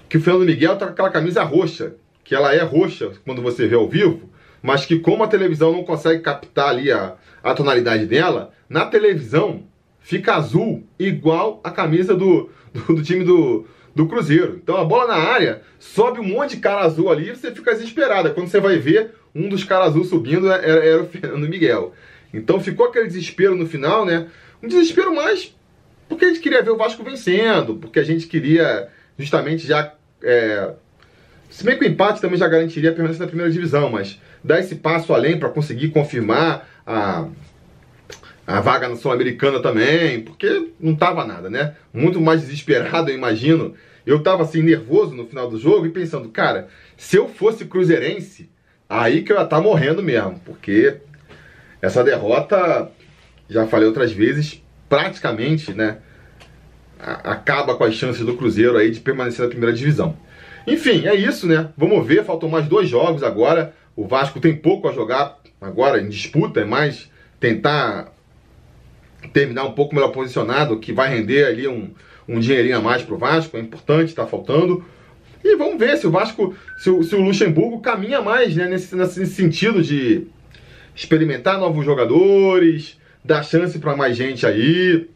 que 0.10 0.18
o 0.18 0.22
Fernando 0.22 0.46
Miguel 0.46 0.78
tá 0.78 0.86
com 0.86 0.92
aquela 0.92 1.10
camisa 1.10 1.44
roxa, 1.44 1.96
que 2.24 2.36
ela 2.36 2.54
é 2.54 2.62
roxa 2.62 3.12
quando 3.26 3.42
você 3.42 3.68
vê 3.68 3.76
ao 3.76 3.90
vivo, 3.90 4.30
mas 4.62 4.86
que 4.86 5.00
como 5.00 5.24
a 5.24 5.28
televisão 5.28 5.72
não 5.72 5.84
consegue 5.84 6.22
captar 6.22 6.70
ali 6.70 6.92
a, 6.92 7.16
a 7.44 7.54
tonalidade 7.54 8.06
dela, 8.06 8.52
na 8.70 8.86
televisão 8.86 9.64
fica 10.00 10.36
azul 10.36 10.84
igual 11.00 11.60
a 11.64 11.72
camisa 11.72 12.16
do, 12.16 12.50
do, 12.72 12.96
do 12.96 13.02
time 13.02 13.24
do, 13.24 13.66
do 13.96 14.08
Cruzeiro. 14.08 14.60
Então 14.62 14.78
a 14.78 14.86
bola 14.86 15.08
na 15.08 15.16
área, 15.16 15.62
sobe 15.80 16.20
um 16.20 16.28
monte 16.28 16.56
de 16.56 16.62
cara 16.62 16.82
azul 16.82 17.10
ali 17.10 17.30
e 17.30 17.36
você 17.36 17.52
fica 17.52 17.74
desesperado. 17.74 18.34
Quando 18.34 18.48
você 18.48 18.60
vai 18.60 18.78
ver, 18.78 19.16
um 19.34 19.50
dos 19.50 19.64
caras 19.64 19.90
azul 19.90 20.04
subindo 20.04 20.52
era, 20.52 20.86
era 20.86 21.02
o 21.02 21.08
Fernando 21.08 21.50
Miguel. 21.50 21.94
Então 22.34 22.60
ficou 22.60 22.88
aquele 22.88 23.08
desespero 23.08 23.56
no 23.56 23.66
final, 23.66 24.06
né? 24.06 24.28
Um 24.62 24.68
desespero 24.68 25.14
mais 25.14 25.56
porque 26.14 26.26
a 26.26 26.28
gente 26.30 26.40
queria 26.40 26.62
ver 26.62 26.72
o 26.72 26.78
Vasco 26.78 27.04
vencendo, 27.04 27.76
porque 27.76 28.00
a 28.00 28.04
gente 28.04 28.28
queria 28.28 28.88
justamente 29.18 29.68
já. 29.68 29.94
É... 30.22 30.74
Se 31.50 31.64
bem 31.64 31.78
que 31.78 31.86
o 31.86 31.88
empate 31.88 32.22
também 32.22 32.38
já 32.38 32.48
garantiria 32.48 32.90
a 32.90 32.94
permanência 32.94 33.24
da 33.24 33.28
primeira 33.28 33.52
divisão, 33.52 33.90
mas 33.90 34.20
dar 34.44 34.60
esse 34.60 34.76
passo 34.76 35.14
além 35.14 35.38
para 35.38 35.50
conseguir 35.50 35.90
confirmar 35.90 36.68
a, 36.86 37.28
a 38.48 38.60
vaga 38.60 38.88
na 38.88 38.96
Sul-Americana 38.96 39.62
também, 39.62 40.22
porque 40.22 40.72
não 40.80 40.96
tava 40.96 41.26
nada, 41.26 41.50
né? 41.50 41.76
Muito 41.94 42.20
mais 42.20 42.42
desesperado, 42.42 43.10
eu 43.10 43.16
imagino. 43.16 43.76
Eu 44.06 44.22
tava 44.22 44.44
assim, 44.44 44.62
nervoso 44.62 45.16
no 45.16 45.28
final 45.28 45.50
do 45.50 45.60
jogo 45.60 45.86
e 45.86 45.92
pensando, 45.92 46.30
cara, 46.30 46.68
se 46.98 47.16
eu 47.16 47.30
fosse 47.30 47.66
cruzeirense, 47.66 48.50
aí 48.90 49.22
que 49.22 49.32
eu 49.32 49.38
ia 49.38 49.44
estar 49.44 49.58
tá 49.58 49.62
morrendo 49.62 50.02
mesmo, 50.04 50.40
porque 50.44 50.98
essa 51.82 52.04
derrota, 52.04 52.92
já 53.48 53.68
falei 53.68 53.88
outras 53.88 54.12
vezes, 54.12 54.63
praticamente, 54.94 55.74
né? 55.74 55.98
Acaba 57.00 57.76
com 57.76 57.84
as 57.84 57.96
chances 57.96 58.24
do 58.24 58.38
Cruzeiro 58.38 58.78
aí 58.78 58.92
de 58.92 59.00
permanecer 59.00 59.44
na 59.44 59.50
primeira 59.50 59.76
divisão. 59.76 60.16
Enfim, 60.68 61.08
é 61.08 61.16
isso, 61.16 61.48
né? 61.48 61.70
Vamos 61.76 62.06
ver, 62.06 62.24
faltam 62.24 62.48
mais 62.48 62.68
dois 62.68 62.88
jogos 62.88 63.24
agora. 63.24 63.74
O 63.96 64.08
Vasco 64.08 64.40
tem 64.40 64.56
pouco 64.56 64.88
a 64.88 64.94
jogar 64.94 65.40
agora 65.60 66.00
em 66.00 66.08
disputa, 66.08 66.62
é 66.62 66.66
mais 66.66 67.10
tentar 67.40 68.14
terminar 69.34 69.64
um 69.64 69.72
pouco 69.72 69.96
melhor 69.96 70.10
posicionado, 70.10 70.78
que 70.78 70.94
vai 70.94 71.10
render 71.10 71.46
ali 71.46 71.68
um, 71.68 71.90
um 72.30 72.40
dinheirinho 72.40 72.78
a 72.78 72.82
mais 72.82 73.02
pro 73.02 73.18
Vasco, 73.18 73.58
é 73.58 73.60
importante, 73.60 74.10
está 74.10 74.28
faltando. 74.28 74.86
E 75.44 75.56
vamos 75.56 75.80
ver 75.80 75.98
se 75.98 76.06
o 76.06 76.12
Vasco, 76.12 76.56
se 76.78 76.92
o, 76.92 77.02
se 77.02 77.16
o 77.16 77.22
Luxemburgo 77.22 77.82
caminha 77.82 78.22
mais 78.22 78.56
né, 78.56 78.68
nesse, 78.68 78.96
nesse 78.96 79.26
sentido 79.26 79.82
de 79.82 80.28
experimentar 80.96 81.58
novos 81.58 81.84
jogadores, 81.84 83.02
dar 83.24 83.44
chance 83.44 83.78
para 83.80 83.96
mais 83.96 84.18
gente 84.18 84.46
aí. 84.46 85.08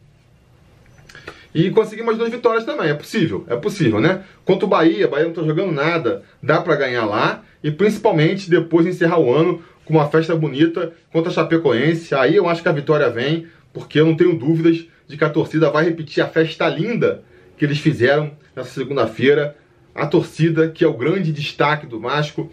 E 1.54 1.70
conseguir 1.70 2.02
mais 2.02 2.18
duas 2.18 2.30
vitórias 2.30 2.64
também, 2.64 2.90
é 2.90 2.94
possível, 2.94 3.44
é 3.48 3.56
possível, 3.56 4.00
né? 4.00 4.22
Quanto 4.44 4.64
o 4.64 4.68
Bahia, 4.68 5.08
Bahia 5.08 5.26
não 5.26 5.32
tá 5.32 5.42
jogando 5.42 5.72
nada, 5.72 6.22
dá 6.42 6.60
para 6.60 6.76
ganhar 6.76 7.04
lá. 7.04 7.42
E 7.64 7.70
principalmente 7.70 8.48
depois 8.48 8.84
de 8.84 8.92
encerrar 8.92 9.18
o 9.18 9.34
ano 9.34 9.62
com 9.84 9.94
uma 9.94 10.08
festa 10.08 10.36
bonita 10.36 10.92
contra 11.12 11.30
a 11.30 11.34
Chapecoense. 11.34 12.14
Aí 12.14 12.36
eu 12.36 12.48
acho 12.48 12.62
que 12.62 12.68
a 12.68 12.72
vitória 12.72 13.08
vem 13.10 13.46
porque 13.72 13.98
eu 13.98 14.06
não 14.06 14.16
tenho 14.16 14.38
dúvidas 14.38 14.86
de 15.08 15.16
que 15.16 15.24
a 15.24 15.30
torcida 15.30 15.70
vai 15.70 15.84
repetir 15.84 16.22
a 16.22 16.28
festa 16.28 16.68
linda 16.68 17.24
que 17.56 17.64
eles 17.64 17.78
fizeram 17.78 18.30
nessa 18.54 18.70
segunda-feira. 18.70 19.56
A 19.94 20.06
torcida, 20.06 20.68
que 20.68 20.84
é 20.84 20.86
o 20.86 20.92
grande 20.92 21.32
destaque 21.32 21.86
do 21.86 21.98
Vasco 21.98 22.52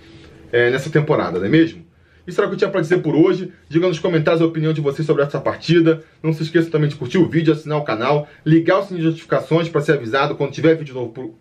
é, 0.51 0.71
nessa 0.71 0.89
temporada, 0.89 1.37
não 1.37 1.45
é 1.45 1.49
mesmo? 1.49 1.84
Isso 2.27 2.39
era 2.39 2.47
o 2.47 2.49
que 2.49 2.55
eu 2.55 2.59
tinha 2.59 2.69
para 2.69 2.81
dizer 2.81 2.97
por 2.97 3.15
hoje. 3.15 3.51
Diga 3.69 3.87
nos 3.87 3.99
comentários 3.99 4.41
a 4.41 4.45
opinião 4.45 4.73
de 4.73 4.81
vocês 4.81 5.05
sobre 5.05 5.23
essa 5.23 5.39
partida. 5.39 6.03
Não 6.23 6.33
se 6.33 6.43
esqueça 6.43 6.69
também 6.69 6.89
de 6.89 6.95
curtir 6.95 7.17
o 7.17 7.27
vídeo, 7.27 7.53
assinar 7.53 7.77
o 7.77 7.83
canal, 7.83 8.27
ligar 8.45 8.79
o 8.79 8.83
sininho 8.83 9.03
de 9.03 9.09
notificações 9.09 9.69
para 9.69 9.81
ser 9.81 9.93
avisado 9.93 10.35
quando 10.35 10.51
tiver 10.51 10.75
vídeo 10.75 10.95
novo, 10.95 11.35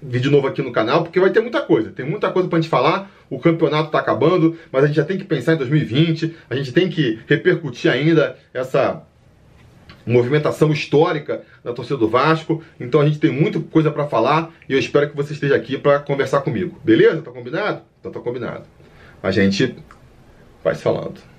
vídeo 0.00 0.30
novo 0.30 0.46
aqui 0.46 0.62
no 0.62 0.72
canal, 0.72 1.02
porque 1.02 1.20
vai 1.20 1.30
ter 1.30 1.40
muita 1.40 1.60
coisa. 1.60 1.90
Tem 1.90 2.04
muita 2.04 2.30
coisa 2.30 2.48
para 2.48 2.58
a 2.58 2.60
gente 2.60 2.70
falar. 2.70 3.10
O 3.28 3.38
campeonato 3.38 3.86
está 3.86 3.98
acabando, 3.98 4.56
mas 4.70 4.84
a 4.84 4.86
gente 4.86 4.96
já 4.96 5.04
tem 5.04 5.18
que 5.18 5.24
pensar 5.24 5.54
em 5.54 5.58
2020. 5.58 6.34
A 6.50 6.54
gente 6.54 6.72
tem 6.72 6.88
que 6.88 7.18
repercutir 7.26 7.90
ainda 7.90 8.36
essa 8.52 9.02
movimentação 10.06 10.72
histórica 10.72 11.42
da 11.62 11.72
torcida 11.72 11.96
do 11.96 12.08
Vasco. 12.08 12.62
Então 12.78 13.00
a 13.00 13.06
gente 13.06 13.18
tem 13.18 13.30
muita 13.30 13.60
coisa 13.60 13.90
para 13.90 14.06
falar 14.06 14.52
e 14.68 14.72
eu 14.72 14.78
espero 14.78 15.08
que 15.08 15.16
você 15.16 15.32
esteja 15.32 15.54
aqui 15.54 15.78
para 15.78 16.00
conversar 16.00 16.40
comigo. 16.40 16.78
Beleza? 16.84 17.22
Tá 17.22 17.30
combinado? 17.30 17.82
Então 18.00 18.12
tá 18.12 18.20
combinado. 18.20 18.64
A 19.22 19.30
gente 19.30 19.76
vai 20.62 20.74
falando. 20.74 21.31